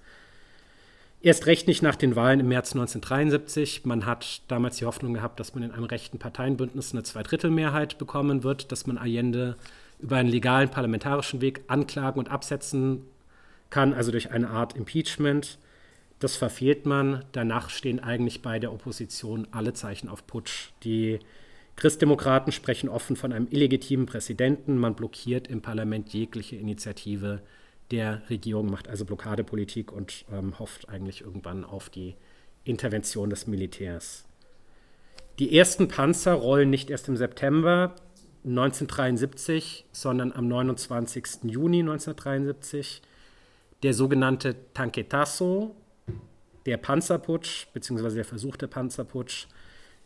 [1.21, 3.83] Erst recht nicht nach den Wahlen im März 1973.
[3.83, 8.43] Man hat damals die Hoffnung gehabt, dass man in einem rechten Parteienbündnis eine Zweidrittelmehrheit bekommen
[8.43, 9.57] wird, dass man Allende
[9.99, 13.01] über einen legalen parlamentarischen Weg anklagen und absetzen
[13.69, 15.57] kann, also durch eine Art Impeachment.
[16.19, 17.25] Das verfehlt man.
[17.33, 20.69] Danach stehen eigentlich bei der Opposition alle Zeichen auf Putsch.
[20.83, 21.19] Die
[21.75, 24.77] Christdemokraten sprechen offen von einem illegitimen Präsidenten.
[24.77, 27.41] Man blockiert im Parlament jegliche Initiative
[27.91, 32.15] der Regierung, macht also Blockadepolitik und ähm, hofft eigentlich irgendwann auf die
[32.63, 34.25] Intervention des Militärs.
[35.39, 37.95] Die ersten Panzer rollen nicht erst im September
[38.45, 41.43] 1973, sondern am 29.
[41.43, 43.01] Juni 1973.
[43.83, 45.75] Der sogenannte Tanketasso,
[46.65, 49.47] der Panzerputsch, beziehungsweise der versuchte Panzerputsch,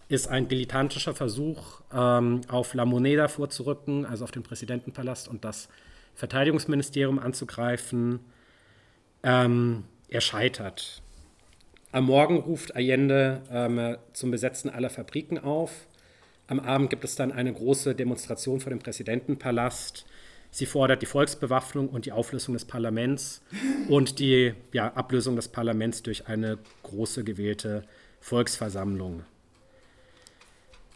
[0.07, 5.69] ist ein dilettantischer Versuch, ähm, auf La Moneda vorzurücken, also auf den Präsidentenpalast und das
[6.15, 8.19] Verteidigungsministerium anzugreifen.
[9.23, 11.01] Ähm, er scheitert.
[11.91, 15.87] Am Morgen ruft Allende ähm, zum Besetzen aller Fabriken auf.
[16.47, 20.05] Am Abend gibt es dann eine große Demonstration vor dem Präsidentenpalast.
[20.51, 23.41] Sie fordert die Volksbewaffnung und die Auflösung des Parlaments
[23.89, 27.83] und die ja, Ablösung des Parlaments durch eine große gewählte
[28.19, 29.23] Volksversammlung.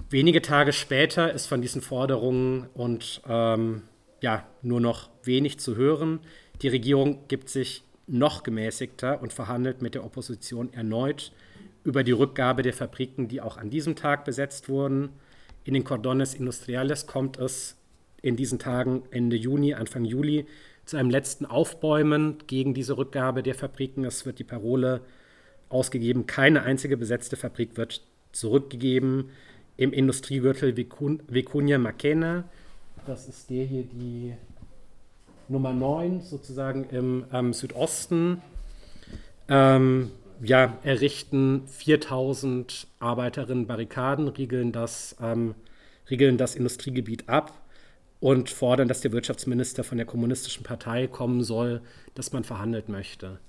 [0.10, 3.82] Wenige Tage später ist von diesen Forderungen und ähm,
[4.21, 6.19] ja, nur noch wenig zu hören.
[6.62, 11.32] Die Regierung gibt sich noch gemäßigter und verhandelt mit der Opposition erneut
[11.84, 15.10] über die Rückgabe der Fabriken, die auch an diesem Tag besetzt wurden.
[15.63, 17.77] In den Cordones Industriales kommt es
[18.21, 20.45] in diesen Tagen Ende Juni, Anfang Juli
[20.86, 24.06] zu einem letzten Aufbäumen gegen diese Rückgabe der Fabriken.
[24.06, 25.01] Es wird die Parole
[25.69, 28.01] ausgegeben, keine einzige besetzte Fabrik wird
[28.32, 29.30] zurückgegeben
[29.75, 32.45] im Industriegürtel Vicuña Maquena.
[33.08, 34.34] Das ist der hier, die
[35.48, 38.41] Nummer 9, sozusagen im ähm, Südosten.
[39.48, 40.12] Ähm,
[40.43, 45.56] ja, errichten 4000 Arbeiterinnen Barrikaden, riegeln das, ähm,
[46.10, 47.54] riegeln das Industriegebiet ab
[48.20, 51.80] und fordern, dass der Wirtschaftsminister von der Kommunistischen Partei kommen soll,
[52.13, 53.39] dass man verhandelt möchte.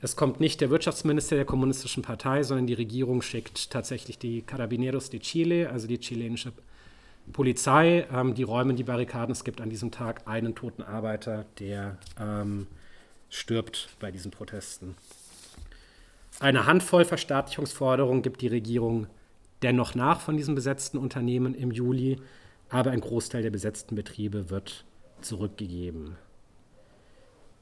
[0.00, 5.10] Es kommt nicht der Wirtschaftsminister der Kommunistischen Partei, sondern die Regierung schickt tatsächlich die Carabineros
[5.10, 6.52] de Chile, also die chilenische
[7.32, 8.06] Polizei.
[8.12, 9.32] Ähm, die räumen die Barrikaden.
[9.32, 12.66] Es gibt an diesem Tag einen toten Arbeiter, der ähm,
[13.28, 14.94] stirbt bei diesen Protesten.
[16.40, 19.06] Eine Handvoll Verstaatlichungsforderungen gibt die Regierung
[19.62, 22.20] dennoch nach von diesen besetzten Unternehmen im Juli,
[22.68, 24.84] aber ein Großteil der besetzten Betriebe wird
[25.22, 26.16] zurückgegeben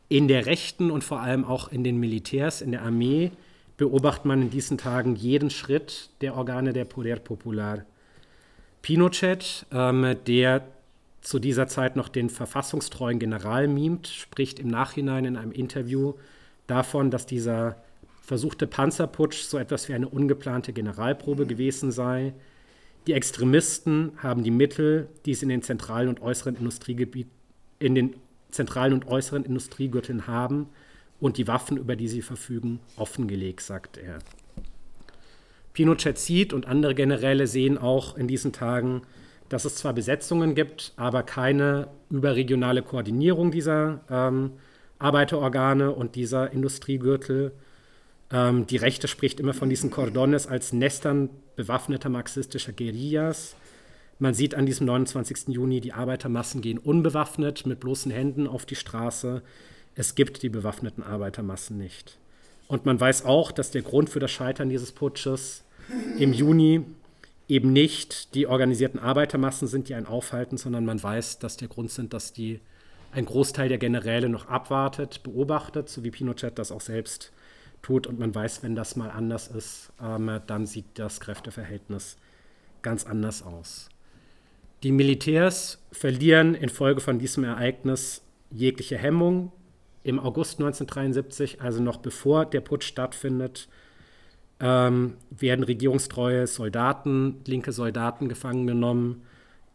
[0.09, 3.33] in der Rechten und vor allem auch in den Militärs, in der Armee,
[3.77, 7.85] beobachtet man in diesen Tagen jeden Schritt der Organe der Poder Popular.
[8.85, 10.63] Pinochet, ähm, der
[11.23, 16.13] zu dieser Zeit noch den verfassungstreuen General mimt, spricht im Nachhinein in einem Interview
[16.67, 17.77] davon, dass dieser
[18.21, 22.35] versuchte Panzerputsch so etwas wie eine ungeplante Generalprobe gewesen sei.
[23.07, 27.33] Die Extremisten haben die Mittel, die es in den zentralen und äußeren Industriegebieten,
[27.79, 28.15] in den
[28.51, 30.67] zentralen und äußeren Industriegürteln haben
[31.21, 34.19] und die Waffen, über die sie verfügen, offengelegt, sagt er.
[35.75, 39.03] Pinochet sieht und andere Generäle sehen auch in diesen Tagen,
[39.49, 44.53] dass es zwar Besetzungen gibt, aber keine überregionale Koordinierung dieser ähm,
[44.99, 47.53] Arbeiterorgane und dieser Industriegürtel.
[48.31, 53.57] Ähm, die Rechte spricht immer von diesen Cordones als Nestern bewaffneter marxistischer Guerillas.
[54.21, 55.49] Man sieht an diesem 29.
[55.49, 59.43] Juni, die Arbeitermassen gehen unbewaffnet mit bloßen Händen auf die Straße.
[59.97, 62.17] Es gibt die bewaffneten Arbeitermassen nicht.
[62.67, 65.64] Und man weiß auch, dass der Grund für das Scheitern dieses Putsches
[66.19, 66.85] im Juni
[67.49, 71.91] eben nicht die organisierten Arbeitermassen sind, die einen aufhalten, sondern man weiß, dass der Grund
[71.91, 72.61] sind, dass die,
[73.13, 77.33] ein Großteil der Generäle noch abwartet, beobachtet, so wie Pinochet das auch selbst
[77.83, 78.07] tut.
[78.07, 82.17] Und man weiß, wenn das mal anders ist, ähm, dann sieht das Kräfteverhältnis
[82.83, 83.89] ganz anders aus.
[84.83, 89.53] Die Militärs verlieren infolge von diesem Ereignis jegliche Hemmung.
[90.03, 93.69] Im August 1973, also noch bevor der Putsch stattfindet,
[94.61, 99.23] ähm, werden regierungstreue Soldaten, linke Soldaten gefangen genommen,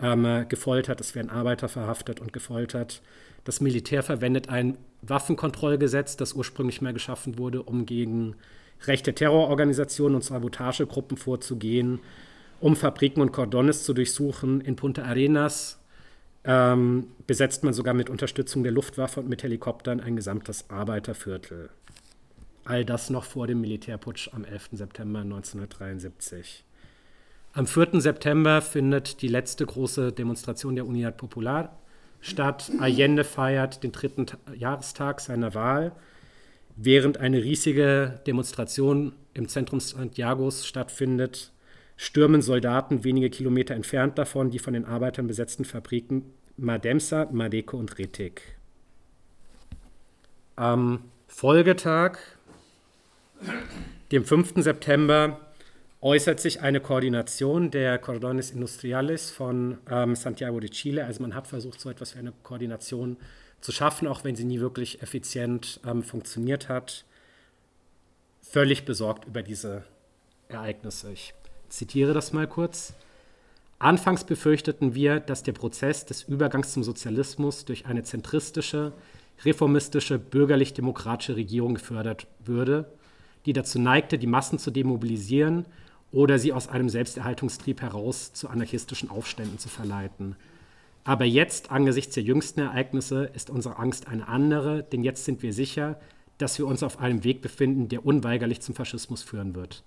[0.01, 3.01] ähm, gefoltert, es werden Arbeiter verhaftet und gefoltert.
[3.43, 8.35] Das Militär verwendet ein Waffenkontrollgesetz, das ursprünglich mal geschaffen wurde, um gegen
[8.85, 11.99] rechte Terrororganisationen und Sabotagegruppen vorzugehen
[12.59, 14.61] um Fabriken und Cordones zu durchsuchen.
[14.61, 15.79] In Punta Arenas
[16.43, 21.69] ähm, besetzt man sogar mit Unterstützung der Luftwaffe und mit Helikoptern ein gesamtes Arbeiterviertel.
[22.69, 24.69] All das noch vor dem Militärputsch am 11.
[24.73, 26.63] September 1973.
[27.53, 27.99] Am 4.
[27.99, 31.79] September findet die letzte große Demonstration der Unidad Popular
[32.21, 32.71] statt.
[32.79, 35.93] Allende feiert den dritten Jahrestag seiner Wahl,
[36.75, 41.51] während eine riesige Demonstration im Zentrum Santiagos stattfindet
[41.97, 46.23] stürmen Soldaten wenige Kilometer entfernt davon die von den Arbeitern besetzten Fabriken
[46.55, 48.59] Mademsa, Madeco und Retik.
[50.55, 52.19] Am Folgetag,
[54.11, 54.53] dem 5.
[54.57, 55.39] September,
[56.01, 61.05] äußert sich eine Koordination der Cordones Industriales von ähm, Santiago de Chile.
[61.05, 63.17] Also man hat versucht, so etwas wie eine Koordination
[63.61, 67.03] zu schaffen, auch wenn sie nie wirklich effizient ähm, funktioniert hat,
[68.41, 69.83] völlig besorgt über diese
[70.47, 71.11] Ereignisse.
[71.11, 71.33] Ich
[71.67, 72.93] zitiere das mal kurz.
[73.77, 78.93] Anfangs befürchteten wir, dass der Prozess des Übergangs zum Sozialismus durch eine zentristische,
[79.45, 82.91] reformistische, bürgerlich-demokratische Regierung gefördert würde,
[83.49, 85.65] die dazu neigte, die Massen zu demobilisieren
[86.11, 90.35] oder sie aus einem Selbsterhaltungstrieb heraus zu anarchistischen Aufständen zu verleiten.
[91.03, 95.51] Aber jetzt, angesichts der jüngsten Ereignisse, ist unsere Angst eine andere, denn jetzt sind wir
[95.51, 95.99] sicher,
[96.37, 99.83] dass wir uns auf einem Weg befinden, der unweigerlich zum Faschismus führen wird.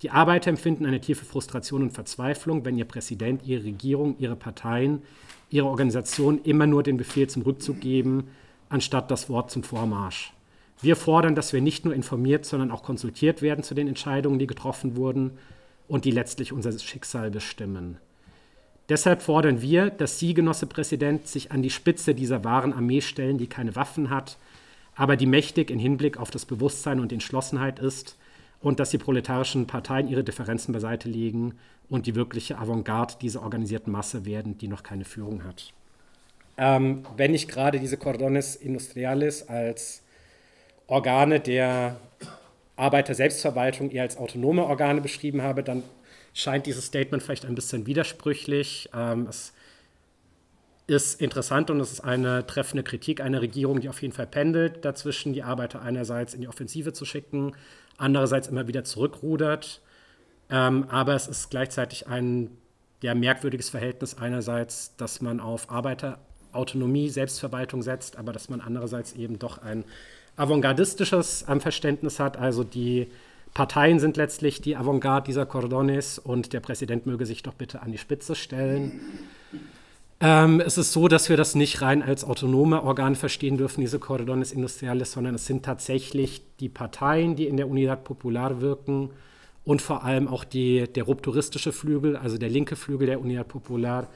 [0.00, 5.02] Die Arbeiter empfinden eine tiefe Frustration und Verzweiflung, wenn ihr Präsident, ihre Regierung, ihre Parteien,
[5.50, 8.28] ihre Organisation immer nur den Befehl zum Rückzug geben,
[8.70, 10.33] anstatt das Wort zum Vormarsch.
[10.84, 14.46] Wir fordern, dass wir nicht nur informiert, sondern auch konsultiert werden zu den Entscheidungen, die
[14.46, 15.38] getroffen wurden
[15.88, 17.96] und die letztlich unser Schicksal bestimmen.
[18.90, 23.38] Deshalb fordern wir, dass Sie, Genosse Präsident, sich an die Spitze dieser wahren Armee stellen,
[23.38, 24.36] die keine Waffen hat,
[24.94, 28.18] aber die mächtig in Hinblick auf das Bewusstsein und Entschlossenheit ist,
[28.60, 31.54] und dass die proletarischen Parteien ihre Differenzen beiseite legen
[31.88, 35.72] und die wirkliche Avantgarde dieser organisierten Masse werden, die noch keine Führung hat.
[36.58, 40.03] Ähm, wenn ich gerade diese Cordones Industriales als
[40.86, 41.96] Organe der
[42.76, 45.82] Arbeiter-Selbstverwaltung eher als autonome Organe beschrieben habe, dann
[46.32, 48.90] scheint dieses Statement vielleicht ein bisschen widersprüchlich.
[48.94, 49.52] Ähm, es
[50.86, 54.84] ist interessant und es ist eine treffende Kritik einer Regierung, die auf jeden Fall pendelt,
[54.84, 57.52] dazwischen die Arbeiter einerseits in die Offensive zu schicken,
[57.96, 59.80] andererseits immer wieder zurückrudert.
[60.50, 62.50] Ähm, aber es ist gleichzeitig ein
[63.02, 69.38] ja, merkwürdiges Verhältnis einerseits, dass man auf Arbeiterautonomie, Selbstverwaltung setzt, aber dass man andererseits eben
[69.38, 69.84] doch ein
[70.36, 72.36] avantgardistisches ähm, Verständnis hat.
[72.36, 73.08] Also die
[73.54, 77.92] Parteien sind letztlich die Avantgarde dieser Cordones und der Präsident möge sich doch bitte an
[77.92, 79.00] die Spitze stellen.
[80.20, 83.98] Ähm, es ist so, dass wir das nicht rein als autonome Organ verstehen dürfen, diese
[83.98, 89.10] Cordones Industriales, sondern es sind tatsächlich die Parteien, die in der Unidad Popular wirken
[89.64, 94.08] und vor allem auch die, der rupturistische Flügel, also der linke Flügel der Unidad Popular,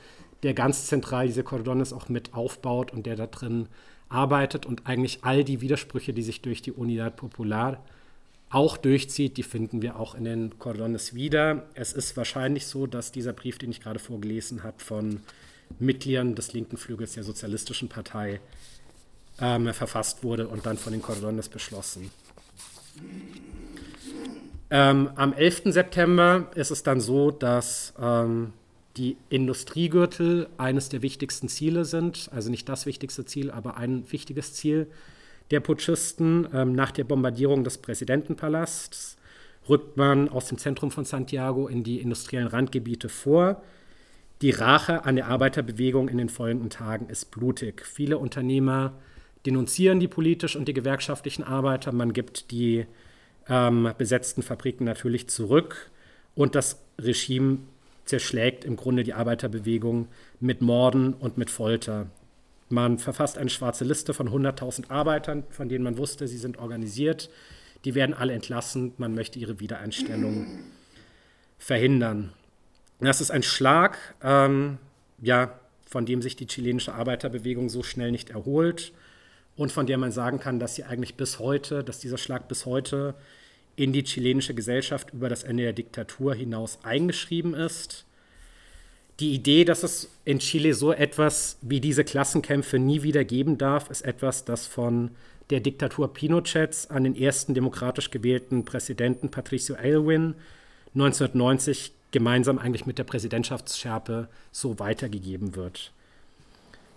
[0.43, 3.67] der ganz zentral diese Cordones auch mit aufbaut und der da drin
[4.09, 7.83] arbeitet und eigentlich all die Widersprüche, die sich durch die Unidad Popular
[8.51, 11.67] auch durchzieht, die finden wir auch in den Cordones wieder.
[11.75, 15.21] Es ist wahrscheinlich so, dass dieser Brief, den ich gerade vorgelesen habe, von
[15.79, 18.41] Mitgliedern des linken Flügels der Sozialistischen Partei
[19.41, 22.11] ähm, verfasst wurde und dann von den Cordones beschlossen.
[24.71, 25.63] Ähm, am 11.
[25.67, 28.53] September ist es dann so, dass ähm,
[28.99, 34.53] die Industriegürtel eines der wichtigsten Ziele sind, also nicht das wichtigste Ziel, aber ein wichtiges
[34.55, 34.89] Ziel
[35.51, 36.49] der Putschisten.
[36.53, 39.17] Ähm, nach der Bombardierung des Präsidentenpalasts
[39.69, 43.63] rückt man aus dem Zentrum von Santiago in die industriellen Randgebiete vor
[44.43, 47.85] die Rache an der Arbeiterbewegung in den folgenden Tagen ist blutig.
[47.85, 48.93] Viele Unternehmer
[49.47, 51.93] denunzieren die politisch und die gewerkschaftlichen Arbeiter.
[51.93, 52.87] Man gibt die
[53.49, 55.91] ähm, besetzten Fabriken natürlich zurück
[56.37, 57.59] und das Regime
[58.09, 60.09] zerschlägt im Grunde die Arbeiterbewegung
[60.41, 62.07] mit Morden und mit Folter.
[62.69, 67.31] Man verfasst eine schwarze Liste von 100.000 Arbeitern, von denen man wusste, sie sind organisiert.
[67.85, 68.93] Die werden alle entlassen.
[68.99, 70.47] Man möchte ihre Wiedereinstellung
[71.59, 72.33] verhindern.
[73.01, 74.79] Das ist ein Schlag, ähm,
[75.23, 78.93] ja, von dem sich die chilenische Arbeiterbewegung so schnell nicht erholt
[79.57, 82.67] und von der man sagen kann, dass sie eigentlich bis heute, dass dieser Schlag bis
[82.67, 83.15] heute
[83.79, 88.05] in die chilenische Gesellschaft über das Ende der Diktatur hinaus eingeschrieben ist.
[89.21, 93.89] Die Idee, dass es in Chile so etwas wie diese Klassenkämpfe nie wieder geben darf,
[93.89, 95.13] ist etwas, das von
[95.51, 100.35] der Diktatur Pinochets an den ersten demokratisch gewählten Präsidenten Patricio Aylwin
[100.95, 105.93] 1990 gemeinsam eigentlich mit der Präsidentschaftsschärpe so weitergegeben wird.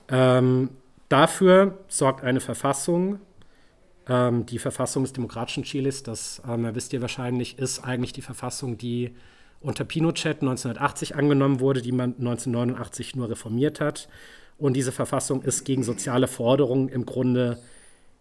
[0.09, 0.69] Ähm,
[1.09, 3.19] dafür sorgt eine Verfassung,
[4.12, 8.78] ähm, die Verfassung des demokratischen Chiles, das ähm, wisst ihr wahrscheinlich, ist eigentlich die Verfassung,
[8.78, 9.16] die
[9.62, 14.09] unter Pinochet 1980 angenommen wurde, die man 1989 nur reformiert hat.
[14.57, 17.59] Und diese Verfassung ist gegen soziale Forderungen im Grunde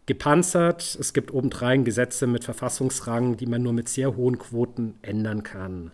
[0.07, 0.97] gepanzert.
[1.01, 5.91] Es gibt obendrein Gesetze mit Verfassungsrang, die man nur mit sehr hohen Quoten ändern kann.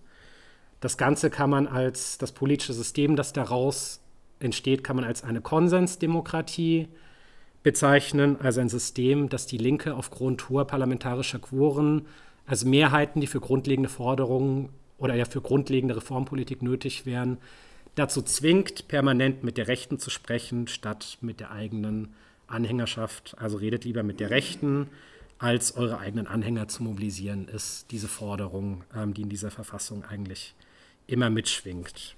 [0.81, 4.01] Das Ganze kann man als das politische System, das daraus
[4.41, 6.89] entsteht, kann man als eine Konsensdemokratie
[7.67, 12.07] bezeichnen, also ein System, das die Linke aufgrund hoher parlamentarischer Quoren,
[12.47, 17.39] also Mehrheiten, die für grundlegende Forderungen oder ja für grundlegende Reformpolitik nötig wären,
[17.97, 22.15] dazu zwingt, permanent mit der Rechten zu sprechen, statt mit der eigenen
[22.47, 23.35] Anhängerschaft.
[23.37, 24.87] Also redet lieber mit der Rechten,
[25.41, 30.55] als eure eigenen Anhänger zu mobilisieren, ist diese Forderung, ähm, die in dieser Verfassung eigentlich
[31.09, 32.15] immer mitschwingt.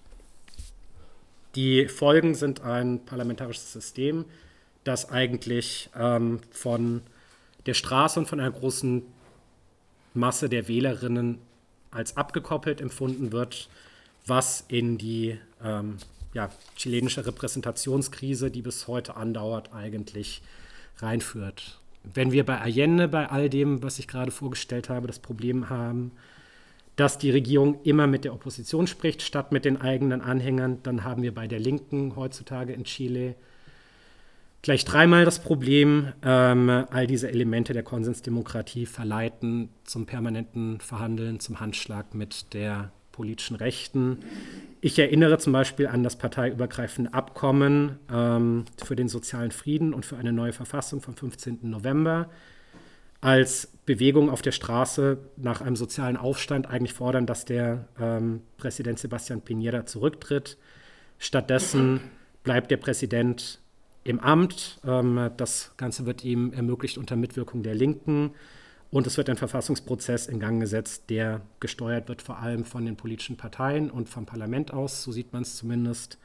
[1.55, 4.27] Die Folgen sind ein parlamentarisches System,
[4.85, 7.03] dass eigentlich ähm, von
[7.67, 9.03] der Straße und von einer großen
[10.15, 11.39] Masse der Wählerinnen
[11.91, 13.69] als abgekoppelt empfunden wird,
[14.27, 15.99] was in die ähm,
[16.35, 20.43] ja, chilenische Repräsentationskrise, die bis heute andauert, eigentlich
[20.99, 21.79] reinführt.
[22.03, 26.13] Wenn wir bei Allende, bei all dem, was ich gerade vorgestellt habe, das Problem haben,
[26.97, 31.23] dass die Regierung immer mit der Opposition spricht, statt mit den eigenen Anhängern, dann haben
[31.23, 33.35] wir bei der Linken heutzutage in Chile
[34.63, 41.61] gleich dreimal das Problem, ähm, all diese Elemente der Konsensdemokratie verleiten zum permanenten Verhandeln, zum
[41.61, 44.19] Handschlag mit der politischen Rechten.
[44.81, 50.17] Ich erinnere zum Beispiel an das parteiübergreifende Abkommen ähm, für den sozialen Frieden und für
[50.17, 51.59] eine neue Verfassung vom 15.
[51.63, 52.31] November,
[53.21, 59.01] als Bewegung auf der Straße nach einem sozialen Aufstand eigentlich fordern, dass der ähm, Präsident
[59.01, 60.57] Sebastian Piñera zurücktritt.
[61.19, 62.01] Stattdessen
[62.45, 63.61] bleibt der Präsident
[64.09, 64.81] im Amt.
[64.87, 68.31] Ähm, das Ganze wird ihm ermöglicht unter Mitwirkung der Linken.
[68.91, 72.97] Und es wird ein Verfassungsprozess in Gang gesetzt, der gesteuert wird vor allem von den
[72.97, 76.17] politischen Parteien und vom Parlament aus, so sieht man es zumindest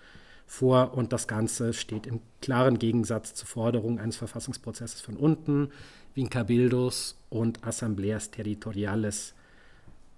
[0.45, 0.93] vor.
[0.93, 5.71] Und das Ganze steht im klaren Gegensatz zur Forderung eines Verfassungsprozesses von unten,
[6.13, 9.33] wie in Cabildos und Asambleas Territoriales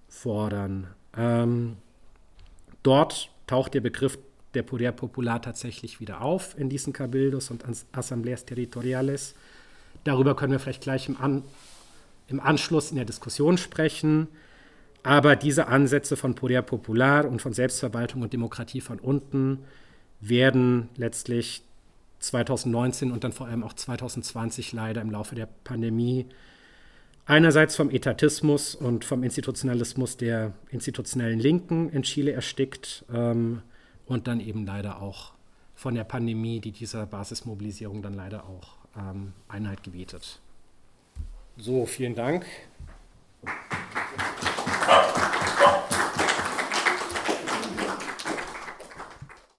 [0.07, 0.85] fordern.
[1.17, 1.77] Ähm,
[2.83, 4.19] dort taucht der Begriff
[4.55, 9.35] der Poder Popular tatsächlich wieder auf in diesen Cabildos und Asambleas Territoriales.
[10.03, 11.43] Darüber können wir vielleicht gleich im, An
[12.27, 14.27] im Anschluss in der Diskussion sprechen.
[15.03, 19.59] Aber diese Ansätze von Poder Popular und von Selbstverwaltung und Demokratie von unten
[20.19, 21.61] werden letztlich
[22.19, 26.25] 2019 und dann vor allem auch 2020 leider im Laufe der Pandemie
[27.25, 33.05] einerseits vom Etatismus und vom Institutionalismus der institutionellen Linken in Chile erstickt.
[33.13, 33.61] Ähm,
[34.05, 35.33] und dann eben leider auch
[35.73, 40.39] von der Pandemie, die dieser Basismobilisierung dann leider auch ähm, Einhalt gebietet.
[41.57, 42.45] So, vielen Dank.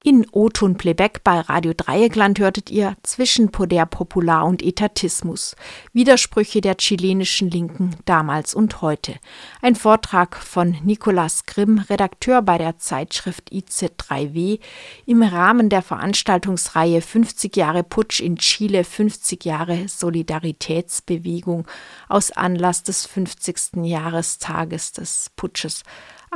[0.09, 5.57] In O-Ton Playback bei Radio Dreieckland hörtet ihr zwischen Poder Popular und Etatismus.
[5.93, 9.17] Widersprüche der chilenischen Linken damals und heute.
[9.63, 14.61] Ein Vortrag von Nicolas Grimm, Redakteur bei der Zeitschrift IZ3W,
[15.07, 21.67] im Rahmen der Veranstaltungsreihe 50 Jahre Putsch in Chile, 50 Jahre Solidaritätsbewegung
[22.09, 23.83] aus Anlass des 50.
[23.83, 25.83] Jahrestages des Putsches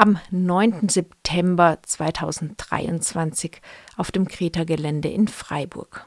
[0.00, 0.88] am 9.
[0.88, 3.60] September 2023
[3.98, 6.06] auf dem Kreta-Gelände in Freiburg.